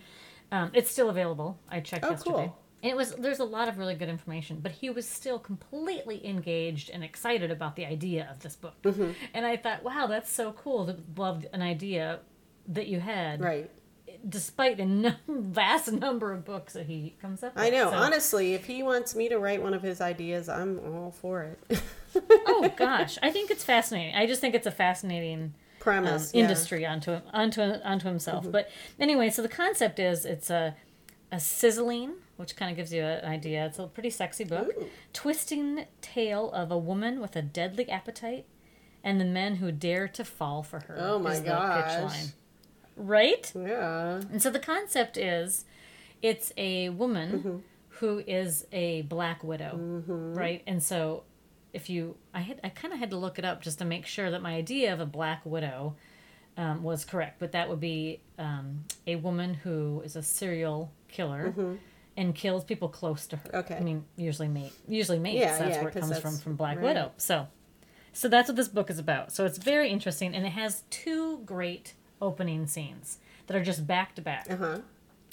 Um, 0.52 0.72
it's 0.74 0.90
still 0.92 1.10
available. 1.10 1.60
I 1.70 1.80
checked. 1.80 2.06
Oh, 2.06 2.12
yesterday. 2.12 2.32
cool. 2.36 2.58
And 2.84 2.92
it 2.92 2.96
was 2.96 3.14
there's 3.16 3.40
a 3.40 3.44
lot 3.46 3.68
of 3.68 3.78
really 3.80 3.96
good 3.96 4.10
information, 4.10 4.60
but 4.62 4.72
he 4.72 4.90
was 4.92 5.08
still 5.08 5.40
completely 5.40 6.26
engaged 6.28 6.90
and 6.92 7.04
excited 7.04 7.50
about 7.52 7.76
the 7.76 7.86
idea 7.86 8.28
of 8.32 8.40
this 8.42 8.56
book. 8.56 8.80
Mm-hmm. 8.84 9.12
And 9.34 9.46
I 9.46 9.58
thought, 9.58 9.84
wow, 9.84 10.06
that's 10.08 10.32
so 10.32 10.52
cool 10.54 10.86
to 10.86 10.98
love 11.18 11.46
an 11.52 11.62
idea 11.64 12.20
that 12.68 12.86
you 12.88 13.00
had, 13.00 13.42
Right. 13.42 13.72
despite 14.28 14.78
the 14.78 14.86
num- 14.86 15.16
vast 15.28 15.92
number 15.92 16.32
of 16.32 16.46
books 16.46 16.74
that 16.74 16.86
he 16.86 17.16
comes 17.22 17.44
up 17.44 17.56
with. 17.56 17.64
I 17.64 17.70
know. 17.70 17.90
So- 17.90 17.98
Honestly, 17.98 18.54
if 18.54 18.66
he 18.66 18.84
wants 18.84 19.16
me 19.16 19.30
to 19.30 19.40
write 19.40 19.64
one 19.64 19.74
of 19.74 19.82
his 19.82 20.00
ideas, 20.00 20.48
I'm 20.48 20.80
all 20.96 21.12
for 21.12 21.44
it. 21.70 21.82
oh 22.48 22.72
gosh, 22.78 23.18
I 23.24 23.32
think 23.32 23.50
it's 23.50 23.64
fascinating. 23.64 24.14
I 24.16 24.28
just 24.28 24.42
think 24.42 24.54
it's 24.54 24.68
a 24.68 24.72
fascinating 24.72 25.54
um, 25.88 26.04
Premise. 26.04 26.34
yeah. 26.34 26.42
industry 26.44 26.86
onto 26.86 27.20
onto 27.34 27.62
onto 27.62 28.08
himself. 28.08 28.52
But 28.52 28.70
anyway, 29.00 29.30
so 29.30 29.42
the 29.42 29.50
concept 29.50 30.00
is 30.00 30.26
it's 30.26 30.50
a 30.50 30.76
a 31.32 31.40
sizzling, 31.40 32.14
which 32.38 32.56
kind 32.56 32.70
of 32.72 32.78
gives 32.78 32.94
you 32.94 33.04
an 33.04 33.26
idea. 33.26 33.66
It's 33.66 33.80
a 33.80 33.88
pretty 33.88 34.10
sexy 34.12 34.44
book. 34.44 34.70
Ooh. 34.78 34.86
Twisting 35.14 35.86
tale 36.02 36.52
of 36.52 36.72
a 36.72 36.78
woman 36.78 37.20
with 37.20 37.36
a 37.36 37.42
deadly 37.42 37.90
appetite 37.90 38.46
and 39.04 39.20
the 39.20 39.26
men 39.26 39.56
who 39.56 39.72
dare 39.72 40.08
to 40.10 40.24
fall 40.24 40.64
for 40.64 40.80
her. 40.82 40.98
Oh 41.00 41.20
my 41.20 41.40
gosh. 41.40 42.28
right? 42.96 43.52
Yeah. 43.56 44.22
And 44.32 44.42
so 44.42 44.50
the 44.50 44.60
concept 44.60 45.18
is 45.18 45.66
it's 46.22 46.52
a 46.58 46.90
woman 46.90 47.32
Mm-hmm. 47.32 47.58
who 48.00 48.20
is 48.28 48.66
a 48.72 49.02
black 49.04 49.44
widow, 49.44 49.76
right? 50.08 50.62
And 50.68 50.82
so 50.82 51.24
if 51.76 51.90
you 51.90 52.16
I 52.34 52.40
had 52.40 52.60
I 52.64 52.70
kind 52.70 52.94
of 52.94 53.00
had 53.00 53.12
to 53.12 53.18
look 53.18 53.38
it 53.38 53.46
up 53.46 53.62
just 53.62 53.80
to 53.80 53.86
make 53.86 54.06
sure 54.06 54.32
that 54.32 54.42
my 54.42 54.56
idea 54.56 54.94
of 54.94 55.00
a 55.00 55.06
black 55.06 55.42
widow 55.46 55.96
um, 56.58 56.84
was 56.84 57.04
correct, 57.06 57.40
but 57.40 57.52
that 57.52 57.70
would 57.70 57.80
be 57.82 58.22
um, 58.40 58.86
a 59.06 59.18
woman 59.18 59.54
who 59.54 60.02
is 60.06 60.16
a 60.16 60.24
serial 60.24 60.92
killer 61.10 61.54
and 62.18 62.34
kills 62.34 62.64
people 62.64 62.88
close 62.88 63.28
to 63.28 63.36
her. 63.36 63.50
Mm-hmm. 63.50 63.58
Okay. 63.58 63.76
I 63.76 63.82
mean, 63.82 64.06
usually 64.16 64.48
mate, 64.48 64.72
usually 64.88 65.20
mates. 65.20 65.40
Yeah, 65.40 65.58
that's 65.58 65.76
yeah, 65.76 65.82
where 65.82 65.90
it 65.90 66.00
comes 66.00 66.20
from 66.20 66.38
from 66.38 66.56
Black 66.56 66.78
right. 66.78 66.86
Widow. 66.86 67.12
So, 67.18 67.48
so 68.14 68.30
that's 68.30 68.48
what 68.48 68.56
this 68.56 68.70
book 68.70 68.90
is 68.90 69.00
about. 69.00 69.32
So 69.32 69.46
it's 69.46 69.58
very 69.58 69.90
interesting, 69.90 70.34
and 70.34 70.46
it 70.46 70.52
has 70.52 70.84
two 70.90 71.40
great 71.46 71.94
opening 72.22 72.68
scenes 72.68 73.18
that 73.48 73.58
are 73.58 73.64
just 73.64 73.86
back 73.86 74.16
to 74.16 74.22
back. 74.22 74.48
Uh 74.50 74.56
huh. 74.56 74.80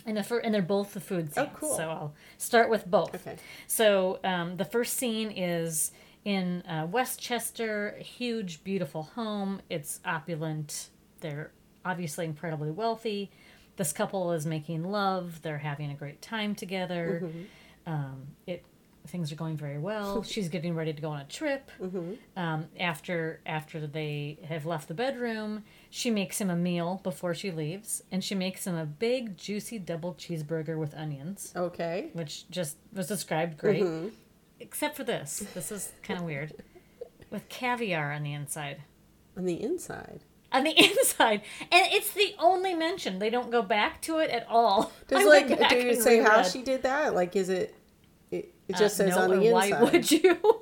And 0.05 0.17
the 0.17 0.25
fir- 0.25 0.41
and 0.41 0.53
they're 0.53 0.63
both 0.63 0.95
the 0.95 1.01
food 1.01 1.33
scenes. 1.33 1.49
Oh, 1.53 1.57
cool. 1.57 1.77
So 1.77 1.89
I'll 1.89 2.15
start 2.37 2.69
with 2.69 2.91
both. 2.91 3.15
Okay. 3.15 3.37
So 3.69 4.19
um, 4.25 4.57
the 4.57 4.65
first 4.65 4.97
scene 4.97 5.31
is 5.31 5.93
in 6.25 6.63
uh, 6.63 6.87
Westchester, 6.91 7.97
huge, 7.99 8.63
beautiful 8.65 9.03
home. 9.03 9.61
It's 9.69 10.01
opulent. 10.05 10.89
They're 11.21 11.51
obviously 11.85 12.25
incredibly 12.25 12.71
wealthy. 12.71 13.31
This 13.77 13.93
couple 13.93 14.33
is 14.33 14.47
making 14.47 14.85
love. 14.85 15.43
They're 15.43 15.59
having 15.59 15.91
a 15.91 15.95
great 15.95 16.23
time 16.23 16.55
together. 16.55 17.29
Um, 17.87 18.29
it 18.47 18.65
things 19.09 19.33
are 19.33 19.35
going 19.35 19.57
very 19.57 19.79
well. 19.79 20.23
She's 20.35 20.49
getting 20.49 20.77
ready 20.77 20.93
to 20.93 21.03
go 21.03 21.09
on 21.11 21.21
a 21.23 21.25
trip. 21.25 21.71
Um, 22.37 22.67
after 22.79 23.41
after 23.45 23.85
they 23.87 24.39
have 24.45 24.65
left 24.65 24.87
the 24.87 24.95
bedroom, 24.95 25.65
she 25.91 26.09
makes 26.11 26.41
him 26.41 26.51
a 26.51 26.55
meal 26.57 27.01
before 27.03 27.35
she 27.35 27.51
leaves, 27.51 28.05
and 28.13 28.23
she 28.23 28.37
makes 28.37 28.65
him 28.67 28.77
a 28.77 28.85
big, 28.87 29.37
juicy 29.37 29.81
double 29.81 30.15
cheeseburger 30.15 30.79
with 30.79 30.95
onions 30.95 31.53
Okay. 31.57 32.11
which 32.13 32.49
just 32.51 32.77
was 32.93 33.09
described 33.09 33.59
great. 33.59 33.83
Except 34.63 34.97
for 34.97 35.05
this. 35.05 35.45
This 35.55 35.73
is 35.73 35.93
kind 36.03 36.21
of 36.21 36.25
weird. 36.25 36.53
With 37.31 37.49
caviar 37.49 38.13
on 38.13 38.23
the 38.23 38.33
inside. 38.33 38.83
On 39.37 39.45
the 39.45 39.61
inside. 39.63 40.21
On 40.53 40.63
the 40.65 40.71
inside. 40.77 41.43
And 41.73 41.87
it's 41.91 42.13
the 42.13 42.35
only 42.39 42.75
mention. 42.75 43.19
They 43.19 43.29
don't 43.31 43.51
go 43.51 43.63
back 43.63 44.01
to 44.03 44.19
it 44.19 44.31
at 44.31 44.47
all. 44.49 44.93
Does 45.09 45.23
I 45.23 45.25
like 45.25 45.69
do 45.69 45.77
you 45.77 45.95
say 46.01 46.21
how 46.23 46.43
she 46.43 46.63
did 46.63 46.83
that? 46.85 47.15
Like, 47.15 47.35
is 47.37 47.49
it? 47.49 47.75
It, 48.31 48.55
it 48.69 48.77
just 48.77 48.95
Uh, 49.01 49.05
says 49.11 49.17
no, 49.17 49.23
on 49.23 49.31
the 49.31 49.47
inside. 49.47 49.83
Why 49.83 49.91
would 49.91 50.11
you? 50.11 50.39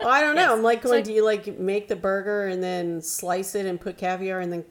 Well, 0.00 0.10
I 0.10 0.20
don't 0.22 0.34
know. 0.34 0.40
Yes. 0.42 0.50
I'm 0.50 0.62
like, 0.64 0.82
going, 0.82 0.98
I- 0.98 1.02
do 1.02 1.12
you 1.12 1.24
like 1.24 1.58
make 1.60 1.86
the 1.86 1.94
burger 1.94 2.48
and 2.48 2.60
then 2.60 3.00
slice 3.00 3.54
it 3.54 3.66
and 3.66 3.80
put 3.80 3.96
caviar 3.98 4.40
and 4.40 4.52
then 4.52 4.64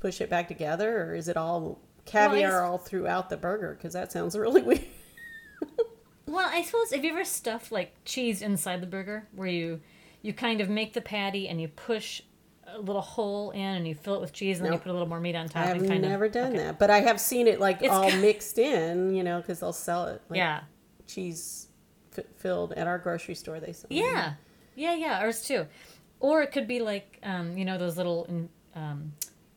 push 0.00 0.20
it 0.20 0.28
back 0.28 0.48
together, 0.48 1.04
or 1.04 1.14
is 1.14 1.28
it 1.28 1.36
all 1.36 1.78
caviar 2.04 2.48
it's- 2.48 2.68
all 2.68 2.78
throughout 2.78 3.30
the 3.30 3.36
burger? 3.36 3.74
Because 3.76 3.92
that 3.92 4.10
sounds 4.10 4.36
really 4.36 4.60
weird. 4.62 4.82
Well, 6.32 6.48
I 6.50 6.62
suppose 6.62 6.92
have 6.92 7.04
you 7.04 7.12
ever 7.12 7.24
stuffed 7.24 7.70
like 7.70 7.94
cheese 8.04 8.42
inside 8.42 8.80
the 8.80 8.86
burger 8.86 9.28
where 9.34 9.48
you 9.48 9.80
you 10.22 10.32
kind 10.32 10.60
of 10.60 10.68
make 10.68 10.92
the 10.92 11.00
patty 11.00 11.48
and 11.48 11.60
you 11.60 11.68
push 11.68 12.22
a 12.74 12.80
little 12.80 13.02
hole 13.02 13.50
in 13.50 13.60
and 13.60 13.86
you 13.88 13.94
fill 13.94 14.14
it 14.14 14.20
with 14.20 14.32
cheese 14.32 14.58
and 14.58 14.64
then 14.66 14.72
you 14.72 14.78
put 14.78 14.88
a 14.88 14.92
little 14.92 15.08
more 15.08 15.20
meat 15.20 15.34
on 15.34 15.48
top 15.48 15.64
I 15.64 15.66
have 15.66 15.82
never 15.82 16.24
of 16.26 16.32
done 16.32 16.52
okay. 16.54 16.58
that, 16.58 16.78
but 16.78 16.90
I 16.90 17.00
have 17.00 17.20
seen 17.20 17.46
it 17.48 17.60
like 17.60 17.82
It's 17.82 17.90
all 17.92 18.10
mixed 18.12 18.56
in, 18.58 19.14
you 19.14 19.22
know, 19.24 19.40
because 19.40 19.60
they'll 19.60 19.72
sell 19.72 20.06
it 20.06 20.22
like 20.30 20.38
yeah. 20.38 20.60
cheese 21.06 21.66
f- 22.16 22.24
filled 22.38 22.72
at 22.72 22.86
our 22.86 22.98
grocery 22.98 23.34
store. 23.34 23.60
They 23.60 23.72
sell. 23.72 23.88
Yeah, 23.90 24.34
yeah, 24.74 24.94
yeah. 24.94 25.20
Ours 25.20 25.44
too. 25.44 25.66
Or 26.20 26.40
it 26.42 26.52
could 26.52 26.66
be 26.68 26.80
like, 26.80 27.18
um, 27.24 27.58
you 27.58 27.64
know, 27.64 27.76
those 27.78 27.96
little, 27.96 28.26
um, 28.76 29.12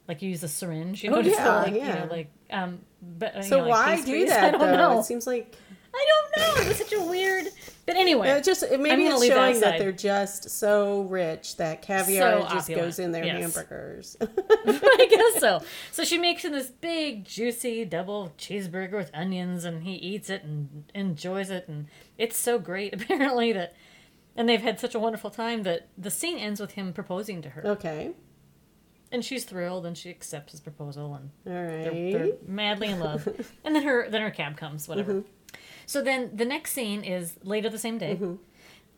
like 0.08 0.22
you 0.22 0.30
use 0.30 0.44
a 0.44 0.48
syringe, 0.48 1.04
you 1.04 1.12
know, 1.12 1.18
Oh, 1.18 1.22
to 1.22 1.30
fill, 1.30 1.38
yeah, 1.38 1.58
like, 1.60 1.74
you 1.74 1.80
yeah. 1.80 2.04
know, 2.04 2.12
like, 2.12 2.32
um, 2.50 2.80
but 3.02 3.36
uh, 3.36 3.40
you 3.40 3.44
So 3.44 3.58
know, 3.60 3.68
like 3.70 3.72
why 4.00 4.02
do 4.04 4.26
that 4.28 4.44
I 4.44 4.52
don't 4.52 4.60
though? 4.60 4.76
know. 4.94 5.00
It 5.00 5.04
seems 5.06 5.28
like 5.28 5.56
I 5.96 6.06
don't 6.36 6.56
know. 6.58 6.62
It 6.62 6.68
was 6.68 6.78
such 6.78 6.94
a 6.94 7.02
weird. 7.02 7.48
But 7.86 7.96
anyway, 7.96 8.30
it 8.32 8.44
just 8.44 8.64
it- 8.64 8.80
maybe 8.80 9.04
it's 9.06 9.20
leave 9.20 9.30
that 9.32 9.36
showing 9.36 9.60
that 9.62 9.80
they're 9.80 9.92
just 9.92 10.50
so 10.50 11.02
rich 11.04 11.58
that 11.58 11.82
caviar 11.82 12.42
So 12.42 12.48
just 12.54 12.70
opulent, 12.70 12.88
goes 12.88 13.00
in 13.00 13.12
their 13.12 13.24
yes. 13.24 13.40
hamburgers. 13.42 14.18
I 14.22 15.08
guess 15.10 15.40
so. 15.40 15.62
So 15.92 16.04
she 16.04 16.18
makes 16.18 16.44
him 16.44 16.52
this 16.52 16.70
big, 16.70 17.26
juicy 17.26 17.86
double 17.86 18.34
cheeseburger 18.38 18.94
with 18.94 19.12
onions, 19.14 19.64
and 19.66 19.84
he 19.84 19.94
eats 19.94 20.30
it 20.30 20.44
and 20.44 20.92
enjoys 20.96 21.50
it, 21.50 21.68
and 21.68 21.88
it's 22.18 22.38
so 22.38 22.58
great 22.60 22.94
apparently 23.02 23.54
that. 23.54 23.76
And 24.38 24.50
they've 24.50 24.62
had 24.62 24.80
such 24.82 24.94
a 24.94 25.00
wonderful 25.00 25.30
time 25.30 25.64
that 25.64 25.88
the 25.98 26.12
scene 26.12 26.38
ends 26.38 26.60
with 26.60 26.72
him 26.72 26.92
proposing 26.92 27.42
to 27.44 27.50
her. 27.52 27.66
okay, 27.68 28.12
and 29.12 29.24
she's 29.24 29.46
thrilled 29.46 29.86
and 29.86 29.98
she 29.98 30.10
accepts 30.10 30.52
his 30.52 30.60
proposal 30.60 31.14
and 31.14 31.30
all 31.48 31.54
they're, 31.54 32.12
they're 32.12 32.32
madly 32.46 32.90
in 32.90 33.00
love 33.00 33.26
and 33.64 33.74
then 33.76 33.84
her 33.84 34.10
then 34.10 34.20
her 34.22 34.32
cab 34.32 34.58
comes 34.58 34.88
whatever 34.90 35.14
Mm-hmm. 35.14 35.28
So 35.86 36.02
then 36.02 36.32
the 36.36 36.46
next 36.46 36.72
scene 36.74 37.04
is 37.04 37.36
later 37.44 37.70
the 37.70 37.80
same 37.80 37.98
day 37.98 38.16
Mm-hmm. 38.16 38.36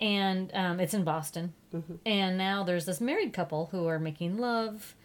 and 0.02 0.52
um, 0.54 0.80
it's 0.80 0.94
in 0.94 1.04
boston 1.04 1.54
and 2.06 2.38
now 2.38 2.64
there's 2.64 2.86
this 2.86 3.02
married 3.02 3.34
couple 3.34 3.68
who 3.72 3.88
are 3.88 4.00
making 4.00 4.38
love 4.38 4.96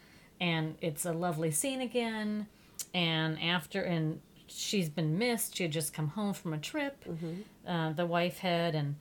and 0.40 0.76
it's 0.80 1.04
a 1.04 1.12
lovely 1.12 1.50
scene 1.50 1.80
again 1.80 2.46
and 2.94 3.40
after 3.42 3.82
and 3.82 4.20
she's 4.46 4.88
been 4.88 5.16
missed 5.18 5.56
she 5.56 5.62
had 5.64 5.72
just 5.72 5.92
come 5.94 6.08
home 6.08 6.32
from 6.34 6.52
a 6.52 6.58
trip 6.58 7.04
uh, 7.66 7.92
the 7.92 8.06
wife 8.06 8.38
had 8.38 8.74
and 8.74 8.96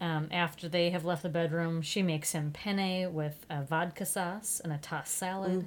um, 0.00 0.28
after 0.30 0.68
they 0.68 0.90
have 0.90 1.04
left 1.04 1.24
the 1.24 1.28
bedroom, 1.28 1.82
she 1.82 2.02
makes 2.04 2.30
him 2.30 2.52
penne 2.52 3.12
with 3.12 3.44
a 3.50 3.64
vodka 3.64 4.06
sauce 4.06 4.60
and 4.62 4.72
a 4.72 4.78
tossed 4.78 5.12
salad. 5.12 5.64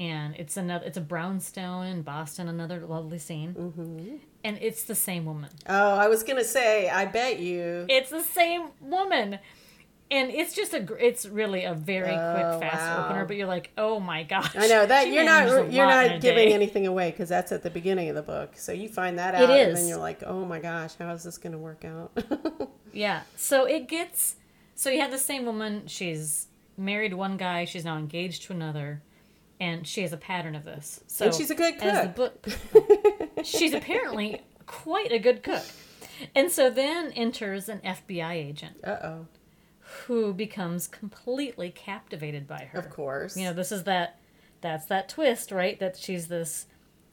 And 0.00 0.34
it's 0.34 0.56
another. 0.56 0.84
It's 0.84 0.96
a 0.96 1.00
brownstone 1.00 1.86
in 1.86 2.02
Boston. 2.02 2.48
Another 2.48 2.80
lovely 2.80 3.20
scene. 3.20 3.54
And 4.44 4.58
it's 4.60 4.84
the 4.84 4.94
same 4.94 5.24
woman. 5.24 5.48
Oh, 5.68 5.94
I 5.96 6.08
was 6.08 6.22
gonna 6.22 6.44
say, 6.44 6.88
I 6.90 7.06
bet 7.06 7.38
you. 7.40 7.86
It's 7.88 8.10
the 8.10 8.22
same 8.22 8.66
woman. 8.80 9.38
And 10.10 10.30
it's 10.30 10.54
just 10.54 10.74
a. 10.74 10.86
It's 11.04 11.24
really 11.24 11.64
a 11.64 11.72
very 11.72 12.10
Oh, 12.10 12.58
quick, 12.58 12.70
fast 12.70 12.82
wow. 12.86 13.08
oper. 13.10 13.26
But 13.26 13.36
you're 13.38 13.46
like, 13.46 13.70
oh 13.78 13.98
my 13.98 14.22
gosh. 14.22 14.54
I 14.54 14.66
know 14.66 14.84
that 14.84 15.08
you're 15.08 15.24
not 15.24 15.46
you're 15.72 15.86
lot 15.86 16.04
in 16.04 16.10
a 16.10 16.12
not 16.14 16.20
giving 16.20 16.52
anything 16.52 16.86
away 16.86 17.10
because 17.10 17.30
that's 17.30 17.52
at 17.52 17.62
the 17.62 17.70
beginning 17.70 18.10
of 18.10 18.14
the 18.14 18.22
book. 18.22 18.52
So 18.56 18.70
you 18.72 18.88
find 18.88 19.18
that 19.18 19.34
out, 19.34 19.48
It 19.48 19.68
and 19.68 19.76
then 19.76 19.88
you're 19.88 19.96
like, 19.98 20.22
oh 20.24 20.44
my 20.44 20.60
gosh, 20.60 20.92
how 20.98 21.10
is 21.14 21.22
this 21.24 21.38
gonna 21.38 21.58
work 21.58 21.84
out? 21.84 22.12
Yeah. 22.92 23.22
So 23.34 23.64
it 23.64 23.88
gets. 23.88 24.36
So 24.76 24.88
you 24.88 25.00
have 25.00 25.10
the 25.10 25.18
same 25.18 25.44
woman. 25.46 25.88
She's 25.88 26.46
married 26.76 27.12
one 27.14 27.36
guy. 27.36 27.64
She's 27.64 27.84
now 27.84 27.96
engaged 27.98 28.42
to 28.44 28.52
another, 28.52 29.02
and 29.58 29.84
she 29.84 30.02
has 30.02 30.12
a 30.12 30.16
pattern 30.16 30.54
of 30.54 30.62
this. 30.64 31.00
So 31.08 31.24
And 31.24 31.34
she's 31.34 31.50
a 31.50 31.56
good 31.56 31.74
as 31.80 32.02
the 32.06 32.08
book, 32.12 32.46
she's 33.44 33.72
apparently 33.74 34.42
quite 34.66 35.12
a 35.12 35.18
good 35.18 35.42
cook. 35.42 35.64
And 36.34 36.50
so 36.50 36.70
then 36.70 37.12
enters 37.12 37.68
an 37.68 37.80
FBI 37.80 38.32
agent 38.32 38.76
uh 38.84 38.96
oh, 39.02 39.26
who 40.06 40.32
becomes 40.32 40.86
completely 40.86 41.70
captivated 41.70 42.46
by 42.46 42.68
her. 42.72 42.78
of 42.78 42.90
course. 42.90 43.36
You 43.36 43.44
know, 43.44 43.52
this 43.52 43.72
is 43.72 43.84
that. 43.84 44.18
That's 44.60 44.86
that 44.86 45.10
twist, 45.10 45.52
right? 45.52 45.78
That 45.78 45.94
she's 45.96 46.28
this 46.28 46.66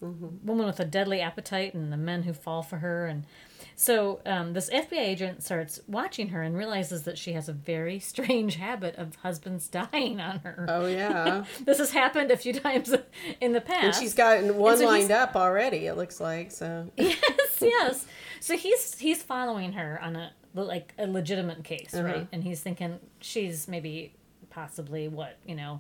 Mm-hmm. 0.04 0.48
woman 0.48 0.66
with 0.66 0.80
a 0.80 0.86
deadly 0.86 1.22
appetite, 1.22 1.74
and 1.74 1.94
the 1.94 1.98
men 1.98 2.24
who 2.24 2.34
fall 2.34 2.64
for 2.64 2.78
her, 2.78 3.06
and 3.06 3.24
so 3.76 4.20
um, 4.26 4.54
this 4.54 4.70
FBI 4.70 4.98
agent 4.98 5.44
starts 5.44 5.80
watching 5.88 6.30
her 6.30 6.42
and 6.42 6.58
realizes 6.58 7.04
that 7.04 7.18
she 7.18 7.34
has 7.34 7.48
a 7.48 7.54
very 7.54 8.00
strange 8.12 8.56
habit 8.56 8.96
of 8.96 9.16
husbands 9.18 9.68
dying 9.68 10.20
on 10.20 10.40
her. 10.40 10.66
Oh 10.68 10.88
yeah, 10.88 11.46
This 11.66 11.78
has 11.78 11.92
happened 11.92 12.32
a 12.32 12.38
few 12.38 12.54
times 12.54 12.94
in 13.42 13.54
the 13.54 13.62
past. 13.62 13.84
and 13.84 13.96
she's 13.96 14.14
gotten 14.16 14.56
one 14.58 14.78
so 14.80 14.86
lined 14.86 15.12
up 15.12 15.36
already. 15.36 15.86
It 15.88 15.96
looks 15.96 16.20
like 16.20 16.52
so. 16.52 16.90
yes, 16.98 17.58
yes. 17.62 18.06
So 18.40 18.58
he's 18.58 18.98
he's 18.98 19.22
following 19.22 19.74
her 19.74 20.00
on 20.02 20.16
a 20.16 20.32
like 20.56 20.94
a 20.98 21.06
legitimate 21.08 21.64
case, 21.64 21.94
Uh-huh. 21.94 22.04
right? 22.04 22.28
And 22.32 22.44
he's 22.44 22.60
thinking 22.62 23.00
she's 23.20 23.68
maybe 23.68 24.14
possibly 24.50 25.08
what 25.08 25.38
you 25.46 25.56
know, 25.56 25.80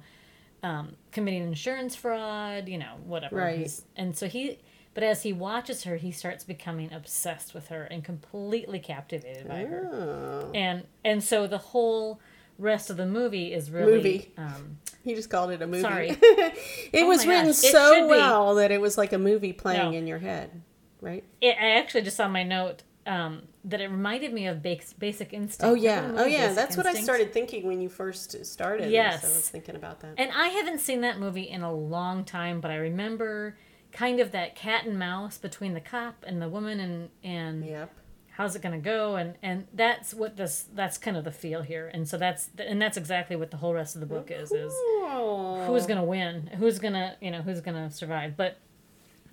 um, 0.64 0.96
committing 1.12 1.44
insurance 1.44 1.96
fraud, 1.96 2.68
you 2.70 2.78
know, 2.78 2.96
whatever. 3.06 3.36
Right. 3.38 3.72
And 3.96 4.16
so 4.18 4.28
he, 4.28 4.60
but 4.94 5.04
as 5.04 5.24
he 5.24 5.34
watches 5.34 5.84
her, 5.86 5.96
he 5.98 6.12
starts 6.12 6.44
becoming 6.44 6.92
obsessed 6.94 7.54
with 7.54 7.68
her 7.70 7.84
and 7.84 8.04
completely 8.04 8.80
captivated 8.80 9.48
by 9.48 9.66
her. 9.66 9.90
Oh. 9.92 10.52
And 10.54 10.84
and 11.04 11.24
so 11.24 11.48
the 11.48 11.58
whole 11.58 12.20
rest 12.60 12.90
of 12.92 12.98
the 12.98 13.06
movie 13.08 13.54
is 13.54 13.72
really 13.72 13.94
Movie. 13.94 14.32
Um, 14.38 14.78
He 15.04 15.16
just 15.16 15.30
called 15.32 15.50
it 15.52 15.62
a 15.64 15.68
movie. 15.68 15.82
Sorry. 15.82 16.10
it 16.22 17.04
Oh 17.04 17.08
was 17.08 17.26
written 17.26 17.48
gosh, 17.48 17.56
so 17.56 18.04
be. 18.04 18.10
well 18.10 18.56
that 18.56 18.70
it 18.72 18.80
was 18.82 18.98
like 19.00 19.14
a 19.14 19.18
movie 19.18 19.54
playing 19.54 19.92
No. 19.92 19.98
in 19.98 20.06
your 20.06 20.20
head, 20.20 20.62
right? 21.00 21.24
it, 21.42 21.56
I 21.60 21.78
actually 21.78 22.02
just 22.04 22.18
saw 22.18 22.28
my 22.28 22.44
note 22.44 22.84
um, 23.06 23.44
that 23.66 23.82
it 23.82 23.90
reminded 23.90 24.32
me 24.34 24.48
of 24.48 24.62
Basic, 24.62 24.98
Basic 25.00 25.34
Instinct. 25.34 25.64
Oh 25.70 25.74
yeah, 25.76 26.12
oh 26.16 26.26
yeah. 26.26 26.42
Basic 26.48 26.56
That's 26.56 26.78
what 26.78 26.86
I 26.86 26.94
started 26.94 27.34
thinking 27.34 27.66
when 27.66 27.82
you 27.82 27.90
first 27.90 28.46
started. 28.46 28.92
Yes. 28.92 29.24
I 29.24 29.28
was 29.28 29.50
thinking 29.50 29.76
about 29.76 30.02
that. 30.02 30.14
And 30.18 30.32
I 30.32 30.48
haven't 30.50 30.80
seen 30.82 31.02
that 31.02 31.20
movie 31.20 31.50
in 31.50 31.62
a 31.62 31.74
long 31.74 32.24
time, 32.24 32.62
but 32.62 32.70
I 32.72 32.76
remember 32.76 33.58
kind 33.92 34.20
of 34.20 34.32
that 34.32 34.56
cat 34.56 34.86
and 34.86 34.98
mouse 34.98 35.38
between 35.38 35.74
the 35.74 35.82
cop 35.82 36.24
and 36.28 36.42
the 36.42 36.48
woman 36.48 36.80
and 36.80 37.10
and 37.24 37.66
Yep. 37.66 37.92
how's 38.30 38.56
it 38.56 38.62
going 38.62 38.80
to 38.80 38.84
go 38.84 39.16
and 39.18 39.36
and 39.44 39.68
that's 39.74 40.14
what 40.14 40.38
this 40.38 40.66
that's 40.74 40.98
kind 40.98 41.18
of 41.18 41.24
the 41.26 41.32
feel 41.32 41.62
here. 41.64 41.90
And 41.94 42.08
so 42.08 42.18
that's 42.18 42.50
and 42.58 42.82
that's 42.82 42.96
exactly 42.98 43.36
what 43.36 43.52
the 43.52 43.58
whole 43.58 43.74
rest 43.74 43.96
of 43.96 44.00
the 44.00 44.08
book 44.08 44.32
is 44.32 44.52
is 44.52 44.72
Oh. 44.76 45.66
who's 45.68 45.86
going 45.88 45.98
to 46.00 46.06
win? 46.06 46.52
Who's 46.58 46.80
going 46.80 46.94
to, 46.94 47.18
you 47.20 47.32
know, 47.32 47.42
who's 47.42 47.60
going 47.62 47.76
to 47.90 47.94
survive? 47.94 48.38
But 48.38 48.58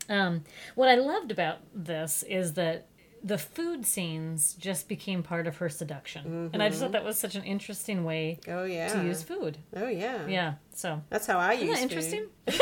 Um, 0.09 0.43
what 0.75 0.89
I 0.89 0.95
loved 0.97 1.31
about 1.31 1.59
this 1.75 2.23
is 2.25 2.55
that 2.55 2.87
the 3.23 3.39
food 3.39 3.85
scenes 3.87 4.55
just 4.55 4.89
became 4.89 5.23
part 5.23 5.47
of 5.47 5.57
her 5.59 5.69
seduction, 5.69 6.51
and 6.53 6.63
I 6.63 6.69
just 6.69 6.81
thought 6.81 6.93
that 6.93 7.05
was 7.05 7.19
such 7.19 7.35
an 7.35 7.45
interesting 7.45 8.05
way 8.05 8.39
Oh 8.49 8.65
yeah. 8.65 8.89
to 8.93 9.03
use 9.05 9.23
food. 9.23 9.59
Oh 9.77 9.89
yeah. 9.89 10.27
Yeah, 10.27 10.55
so 10.75 11.03
That's 11.11 11.27
how 11.27 11.39
I 11.39 11.55
isn't 11.55 11.67
use 11.69 11.77
that 11.77 11.83
interesting? 11.83 12.27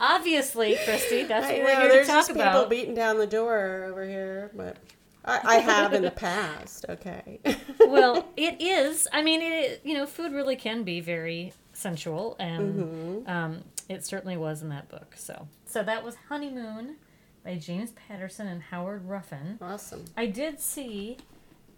Obviously, 0.00 0.76
Christy, 0.84 1.22
that's 1.24 1.46
I 1.46 1.52
what 1.52 1.58
know, 1.58 1.64
we're 1.64 1.80
here 1.80 1.88
there's 1.92 2.06
to 2.08 2.12
talk 2.12 2.26
people 2.26 2.42
about. 2.42 2.68
beating 2.70 2.94
down 2.94 3.18
the 3.18 3.26
door 3.26 3.84
over 3.88 4.04
here, 4.04 4.50
but 4.54 4.76
I, 5.24 5.40
I 5.44 5.54
have 5.58 5.92
in 5.92 6.02
the 6.02 6.10
past. 6.10 6.86
Okay. 6.88 7.38
well, 7.80 8.26
it 8.36 8.60
is. 8.60 9.06
I 9.12 9.22
mean, 9.22 9.40
it 9.40 9.80
you 9.84 9.94
know, 9.94 10.06
food 10.06 10.32
really 10.32 10.56
can 10.56 10.82
be 10.82 11.00
very 11.00 11.52
sensual, 11.72 12.34
and 12.40 12.74
Mm-hmm. 12.82 13.30
um, 13.30 13.64
it 13.88 14.04
certainly 14.04 14.36
was 14.36 14.60
in 14.62 14.70
that 14.70 14.88
book. 14.88 15.14
So, 15.16 15.46
so 15.66 15.84
that 15.84 16.02
was 16.04 16.16
Honeymoon 16.28 16.96
by 17.44 17.56
James 17.56 17.90
Patterson 17.92 18.46
and 18.46 18.62
Howard 18.62 19.08
Roughan. 19.08 19.58
awesome. 19.60 20.04
I 20.16 20.26
did 20.26 20.60
see 20.60 21.16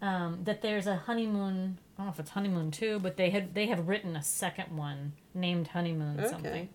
um, 0.01 0.39
that 0.43 0.61
there's 0.61 0.87
a 0.87 0.95
honeymoon. 0.95 1.77
I 1.97 2.01
don't 2.01 2.05
know 2.07 2.11
if 2.13 2.19
it's 2.19 2.31
honeymoon 2.31 2.71
two, 2.71 2.99
but 2.99 3.17
they 3.17 3.29
had 3.29 3.55
they 3.55 3.67
have 3.67 3.87
written 3.87 4.15
a 4.15 4.23
second 4.23 4.75
one 4.77 5.13
named 5.33 5.67
honeymoon 5.67 6.19
Okay. 6.19 6.29
something. 6.29 6.69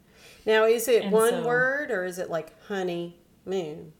Now, 0.47 0.65
is 0.65 0.89
it 0.89 1.05
And 1.05 1.13
one 1.13 1.31
so- 1.31 1.47
word 1.47 1.91
or 1.91 2.05
is 2.05 2.19
it 2.19 2.31
like 2.31 2.53
honey 2.67 3.17
moon? 3.45 3.93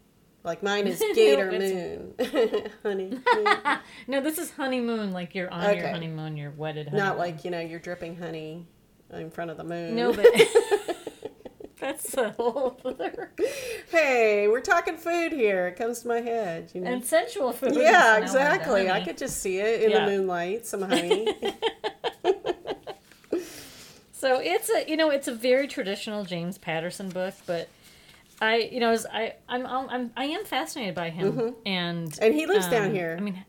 Like 0.43 0.63
mine 0.63 0.87
is 0.87 0.99
gator 1.15 1.53
moon. 1.53 2.15
honey 2.83 3.11
moon. 3.11 3.47
No, 4.07 4.21
this 4.21 4.39
is 4.39 4.51
honeymoon. 4.53 5.13
Like 5.13 5.35
you're 5.35 5.51
on 5.53 5.77
your 5.77 5.89
honeymoon, 5.89 6.37
you're 6.39 6.51
wedded. 6.51 6.89
Honeymoon. 6.89 7.07
Not 7.07 7.19
like, 7.19 7.45
you 7.45 7.51
know, 7.51 7.61
you're 7.61 7.79
dripping 7.79 8.17
honey 8.17 8.67
in 9.13 9.31
front 9.31 9.51
of 9.51 9.57
the 9.59 9.65
moon. 9.65 9.95
no, 9.95 10.13
but 10.15 10.27
that's 11.81 12.15
a 12.17 12.31
whole 12.31 12.79
other 12.85 13.31
hey, 13.91 14.47
we're 14.49 14.61
talking 14.61 14.97
food 14.97 15.33
here. 15.33 15.69
It 15.69 15.77
comes 15.77 16.01
to 16.01 16.09
my 16.09 16.21
head. 16.21 16.71
You 16.75 16.83
know? 16.83 16.91
and 16.93 17.05
sensual 17.05 17.53
food. 17.53 17.75
yeah, 17.75 17.81
Now 17.91 18.15
we're 18.15 18.19
the 18.21 18.25
exactly. 18.27 18.91
I 18.91 19.01
could 19.05 19.19
just 19.19 19.39
see 19.43 19.59
it 19.59 19.83
in 19.83 19.91
Yeah. 19.91 20.05
the 20.05 20.11
moonlight, 20.13 20.67
some 20.67 20.83
honey. 20.83 21.29
So 24.13 24.39
it's 24.39 24.69
a 24.69 24.85
you 24.87 24.99
know 24.99 25.09
it's 25.09 25.29
a 25.29 25.35
very 25.35 25.67
traditional 25.67 26.25
James 26.27 26.59
Patterson 26.59 27.09
book, 27.09 27.33
but 27.47 27.71
I 28.39 28.69
you 28.71 28.79
know 28.79 28.95
I 29.11 29.33
I'm 29.49 29.67
I'm 29.67 30.11
I 30.15 30.25
am 30.27 30.45
fascinated 30.45 30.95
by 30.95 31.09
him 31.09 31.55
and 31.65 32.11
Mm-hmm. 32.11 32.23
And 32.25 32.35
he 32.35 32.45
lives 32.45 32.69
down 32.69 32.89
um, 32.89 32.93
here. 32.95 33.17
I 33.19 33.23
mean, 33.23 33.43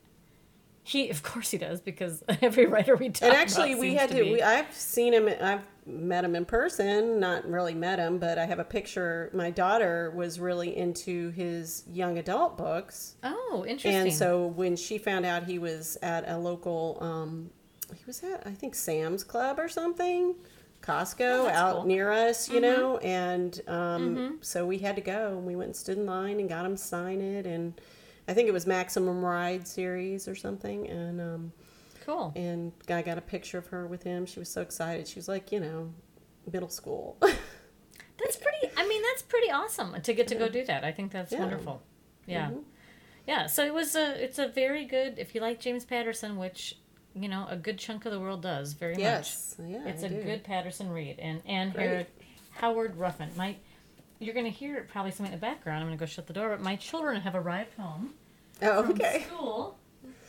he 0.83 1.09
of 1.09 1.23
course 1.23 1.51
he 1.51 1.57
does 1.57 1.81
because 1.81 2.23
every 2.41 2.67
writer 2.67 2.95
we 2.95 3.09
talk 3.09 3.23
and 3.27 3.33
actually, 3.37 3.75
we 3.75 3.95
had 3.95 4.11
to. 4.11 4.23
be- 4.23 4.31
we, 4.31 4.41
I've 4.41 4.73
seen 4.73 5.13
him. 5.13 5.27
I've 5.41 5.65
met 5.91 6.23
him 6.25 6.36
in 6.36 6.45
person. 6.45 7.19
Not 7.19 7.45
really 7.49 7.73
met 7.73 7.99
him, 7.99 8.17
but 8.17 8.38
I 8.38 8.45
have 8.45 8.60
a 8.60 8.63
picture. 8.63 9.30
My 9.34 9.49
daughter 9.51 10.12
was 10.15 10.39
really 10.39 10.75
into 10.77 11.30
his 11.32 11.84
young 11.91 12.17
adult 12.17 12.58
books, 12.58 13.15
oh 13.23 13.65
interesting. 13.67 14.01
and 14.01 14.13
so 14.13 14.47
when 14.47 14.75
she 14.75 14.97
found 14.97 15.25
out 15.25 15.43
he 15.43 15.60
was 15.60 15.97
at 16.01 16.27
a 16.27 16.38
local, 16.38 16.97
um, 17.01 17.49
he 17.95 18.04
was 18.08 18.23
at 18.23 18.45
I 18.47 18.51
think 18.51 18.75
Sam's 18.75 19.23
Club 19.23 19.60
or 19.60 19.67
something. 19.69 20.36
Costco 20.82 21.19
Oh, 21.21 21.47
out 21.47 21.71
cool. 21.73 21.80
Mm-hmm. 21.82 21.88
near 21.89 22.12
us, 22.12 22.49
you 22.49 22.60
know, 22.60 22.97
and 22.97 23.62
um, 23.67 24.39
so 24.41 24.65
we 24.65 24.80
had 24.80 24.95
to 24.95 25.01
go. 25.04 25.38
and 25.38 25.45
We 25.45 25.56
went 25.56 25.67
and 25.67 25.75
stood 25.75 25.97
in 25.99 26.08
line 26.08 26.39
and 26.39 26.49
got 26.49 26.65
him 26.65 26.75
to 26.75 26.82
sign 26.82 27.21
it, 27.21 27.45
and 27.45 27.80
I 28.27 28.34
think 28.34 28.47
it 28.47 28.51
was 28.51 28.65
Maximum 28.65 29.23
Ride 29.23 29.67
series 29.67 30.27
or 30.27 30.34
something, 30.34 30.88
and 30.89 31.21
um, 31.21 31.54
cool. 32.01 32.33
and 32.35 32.71
guy 32.87 33.01
got 33.01 33.17
a 33.17 33.21
picture 33.21 33.57
of 33.57 33.67
her 33.67 33.87
with 33.87 34.03
him. 34.03 34.25
She 34.25 34.39
was 34.39 34.49
so 34.49 34.61
excited. 34.61 35.07
She 35.07 35.15
was 35.17 35.27
like, 35.27 35.51
you 35.51 35.59
know, 35.59 35.93
middle 36.51 36.69
school. 36.69 37.17
That's 37.21 38.35
pretty. 38.37 38.73
I 38.77 38.87
mean, 38.87 39.01
that's 39.01 39.23
pretty 39.23 39.49
awesome 39.49 39.99
to 39.99 40.13
get 40.13 40.27
to 40.27 40.35
go 40.35 40.47
do 40.47 40.63
that. 40.65 40.83
I 40.83 40.91
think 40.91 41.11
that's 41.11 41.31
Yeah. 41.31 41.39
Mm-hmm. 41.39 41.47
wonderful. 41.49 41.81
Yeah, 42.27 42.51
yeah. 43.27 43.47
So 43.47 43.65
it 43.65 43.73
was 43.73 43.95
a. 43.95 44.23
It's 44.23 44.37
a 44.37 44.47
very 44.47 44.85
good. 44.85 45.17
If 45.17 45.33
you 45.33 45.41
like 45.41 45.59
James 45.59 45.85
Patterson, 45.85 46.37
which 46.37 46.77
you 47.15 47.27
know 47.27 47.47
a 47.49 47.55
good 47.57 47.79
chunk 47.79 48.05
of 48.05 48.11
the 48.11 48.19
world 48.19 48.43
does 48.43 48.73
very 48.73 48.93
much. 48.93 49.01
yes, 49.01 49.55
yeah, 49.65 49.87
It's 49.87 50.03
a 50.03 50.05
a 50.05 50.09
good 50.23 50.43
Patterson 50.43 50.91
read, 50.91 51.17
and 51.19 51.41
and. 51.47 51.73
Howard, 51.73 52.05
Howard 52.51 52.95
Roughan. 52.97 53.31
My, 53.35 53.55
you're 54.19 54.35
gonna 54.35 54.49
hear 54.49 54.85
probably 54.91 55.09
something 55.11 55.33
in 55.33 55.39
the 55.39 55.43
background. 55.43 55.79
I'm 55.81 55.87
gonna 55.87 55.97
go 55.97 56.05
shut 56.05 56.27
the 56.27 56.33
door. 56.33 56.49
But 56.49 56.61
my 56.61 56.75
children 56.75 57.21
have 57.21 57.33
arrived 57.33 57.73
home 57.73 58.13
Oh, 58.61 58.91
okay, 58.91 59.25
school. 59.27 59.79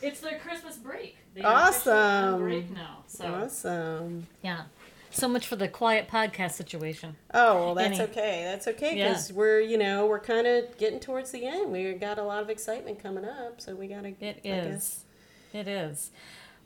It's 0.00 0.20
their 0.20 0.38
Christmas 0.38 0.76
break. 0.78 1.18
They 1.34 1.42
are 1.42 1.68
officially 1.70 1.94
on 1.96 2.24
Awesome. 2.34 2.40
break 2.42 2.70
now. 2.70 3.04
So 3.06 3.26
awesome. 3.26 4.26
yeah, 4.42 4.62
so 5.10 5.28
much 5.28 5.46
for 5.46 5.56
the 5.56 5.68
quiet 5.68 6.08
podcast 6.08 6.52
situation. 6.52 7.16
Oh, 7.34 7.66
well, 7.66 7.74
that's 7.74 7.98
Any- 7.98 8.10
okay. 8.10 8.42
That's 8.44 8.66
okay 8.68 8.96
Yeah. 8.96 9.08
because 9.08 9.32
we're, 9.32 9.60
you 9.60 9.78
know, 9.78 10.06
we're 10.06 10.20
kind 10.20 10.46
of 10.46 10.76
getting 10.78 11.00
towards 11.00 11.30
the 11.30 11.44
end. 11.46 11.72
We 11.72 11.92
got 11.94 12.18
a 12.18 12.22
lot 12.22 12.42
of 12.42 12.50
excitement 12.50 13.02
coming 13.02 13.24
up, 13.24 13.60
so 13.60 13.74
we 13.74 13.86
gotta. 13.88 14.10
Get 14.10 14.40
it 14.44 14.50
I 14.50 14.56
is. 14.58 14.74
guess- 14.76 15.04
It 15.52 15.68
is. 15.68 16.10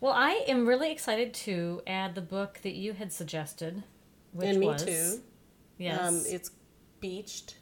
Well, 0.00 0.12
I 0.12 0.44
am 0.46 0.66
really 0.66 0.92
excited 0.92 1.32
to 1.34 1.82
add 1.86 2.14
the 2.14 2.20
book 2.20 2.60
that 2.62 2.74
you 2.74 2.92
had 2.92 3.12
suggested, 3.12 3.82
which 4.32 4.48
and 4.48 4.60
me 4.60 4.66
was 4.66 4.84
too. 4.84 5.22
yes, 5.78 6.00
Um, 6.00 6.22
it's 6.26 6.50
Beached 7.00 7.56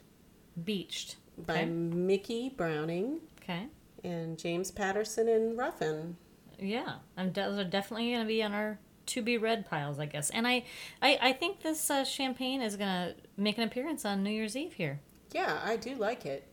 Beached. 0.64 1.16
by 1.38 1.54
Okay. 1.62 1.64
Micki 1.66 2.56
Browning 2.56 3.20
Okay. 3.42 3.66
and 4.04 4.38
James 4.38 4.70
Patterson 4.70 5.28
and 5.28 5.56
Roughan. 5.58 6.16
Yeah, 6.58 6.96
I'm 7.16 7.32
those 7.32 7.58
are 7.58 7.64
definitely 7.64 8.10
going 8.10 8.22
to 8.22 8.28
be 8.28 8.42
on 8.42 8.52
our 8.52 8.78
to 9.06 9.22
be 9.22 9.38
read 9.38 9.66
piles, 9.66 9.98
I 9.98 10.06
guess. 10.06 10.30
And 10.30 10.46
I, 10.46 10.64
I, 11.02 11.18
I 11.20 11.32
think 11.32 11.60
this 11.60 11.90
uh, 11.90 12.04
champagne 12.04 12.62
is 12.62 12.76
going 12.76 12.88
to 12.88 13.14
make 13.36 13.58
an 13.58 13.64
appearance 13.64 14.04
on 14.04 14.22
New 14.22 14.30
Year's 14.30 14.56
Eve 14.56 14.72
here. 14.72 15.00
Yeah, 15.32 15.60
I 15.64 15.76
do 15.76 15.94
like 15.94 16.26
it. 16.26 16.48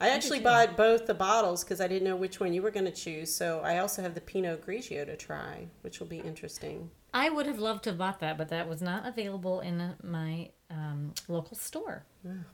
I 0.00 0.08
actually 0.08 0.40
bought 0.40 0.76
both 0.76 1.06
the 1.06 1.14
bottles 1.14 1.62
because 1.62 1.80
I 1.80 1.86
didn't 1.86 2.08
know 2.08 2.16
which 2.16 2.40
one 2.40 2.52
you 2.52 2.60
were 2.60 2.72
going 2.72 2.86
to 2.86 2.90
choose. 2.92 3.32
So 3.32 3.60
I 3.62 3.78
also 3.78 4.02
have 4.02 4.14
the 4.14 4.20
Pinot 4.20 4.66
Grigio 4.66 5.06
to 5.06 5.16
try, 5.16 5.68
which 5.82 6.00
will 6.00 6.08
be 6.08 6.18
interesting. 6.18 6.90
I 7.14 7.30
would 7.30 7.46
have 7.46 7.60
loved 7.60 7.84
to 7.84 7.90
have 7.90 7.98
bought 7.98 8.18
that, 8.18 8.36
but 8.36 8.48
that 8.48 8.68
was 8.68 8.82
not 8.82 9.06
available 9.06 9.60
in 9.60 9.94
my 10.02 10.50
um, 10.70 11.12
local 11.28 11.56
store. 11.56 12.04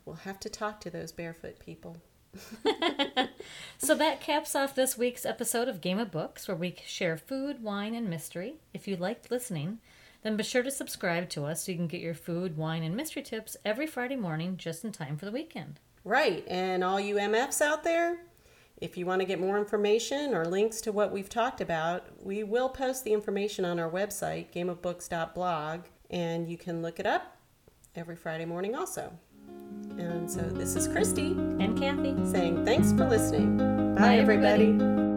We'll 0.05 0.17
have 0.17 0.39
to 0.41 0.49
talk 0.49 0.79
to 0.81 0.91
those 0.91 1.11
barefoot 1.11 1.57
people. 1.59 1.97
So 3.81 3.95
that 3.95 4.19
caps 4.19 4.55
off 4.55 4.75
this 4.75 4.97
week's 4.97 5.25
episode 5.25 5.69
of 5.69 5.79
Game 5.79 5.99
of 5.99 6.11
Books, 6.11 6.49
where 6.49 6.57
we 6.57 6.75
share 6.85 7.15
food, 7.15 7.63
wine, 7.63 7.95
and 7.95 8.09
mystery. 8.09 8.55
If 8.73 8.89
you 8.89 8.97
liked 8.97 9.31
listening, 9.31 9.79
then 10.21 10.35
be 10.35 10.43
sure 10.43 10.63
to 10.63 10.69
subscribe 10.69 11.29
to 11.29 11.45
us 11.45 11.63
so 11.63 11.71
you 11.71 11.77
can 11.77 11.87
get 11.87 12.01
your 12.01 12.13
food, 12.13 12.57
wine, 12.57 12.83
and 12.83 12.93
mystery 12.93 13.23
tips 13.23 13.55
every 13.63 13.87
Friday 13.87 14.17
morning 14.17 14.57
just 14.57 14.83
in 14.83 14.91
time 14.91 15.15
for 15.15 15.23
the 15.23 15.31
weekend. 15.31 15.79
Right, 16.03 16.43
and 16.49 16.83
all 16.83 16.99
you 16.99 17.15
MFs 17.15 17.61
out 17.61 17.85
there, 17.85 18.17
if 18.81 18.97
you 18.97 19.05
want 19.05 19.21
to 19.21 19.25
get 19.25 19.39
more 19.39 19.57
information 19.57 20.35
or 20.35 20.43
links 20.43 20.81
to 20.81 20.91
what 20.91 21.13
we've 21.13 21.29
talked 21.29 21.61
about, 21.61 22.03
we 22.21 22.43
will 22.43 22.67
post 22.67 23.05
the 23.05 23.13
information 23.13 23.63
on 23.63 23.79
our 23.79 23.89
website, 23.89 24.51
gameofbooks.blog, 24.53 25.85
and 26.09 26.49
you 26.49 26.57
can 26.57 26.81
look 26.81 26.99
it 26.99 27.05
up 27.05 27.37
every 27.95 28.17
Friday 28.17 28.45
morning 28.45 28.75
also. 28.75 29.13
And 29.99 30.29
so 30.29 30.41
this 30.41 30.75
is 30.75 30.87
Christy 30.87 31.31
And 31.59 31.77
Kathy. 31.77 32.15
saying 32.25 32.65
thanks 32.65 32.91
for 32.93 33.07
listening. 33.07 33.57
Bye, 33.57 34.01
Bye, 34.01 34.15
everybody. 34.17 34.69
everybody. 34.71 35.08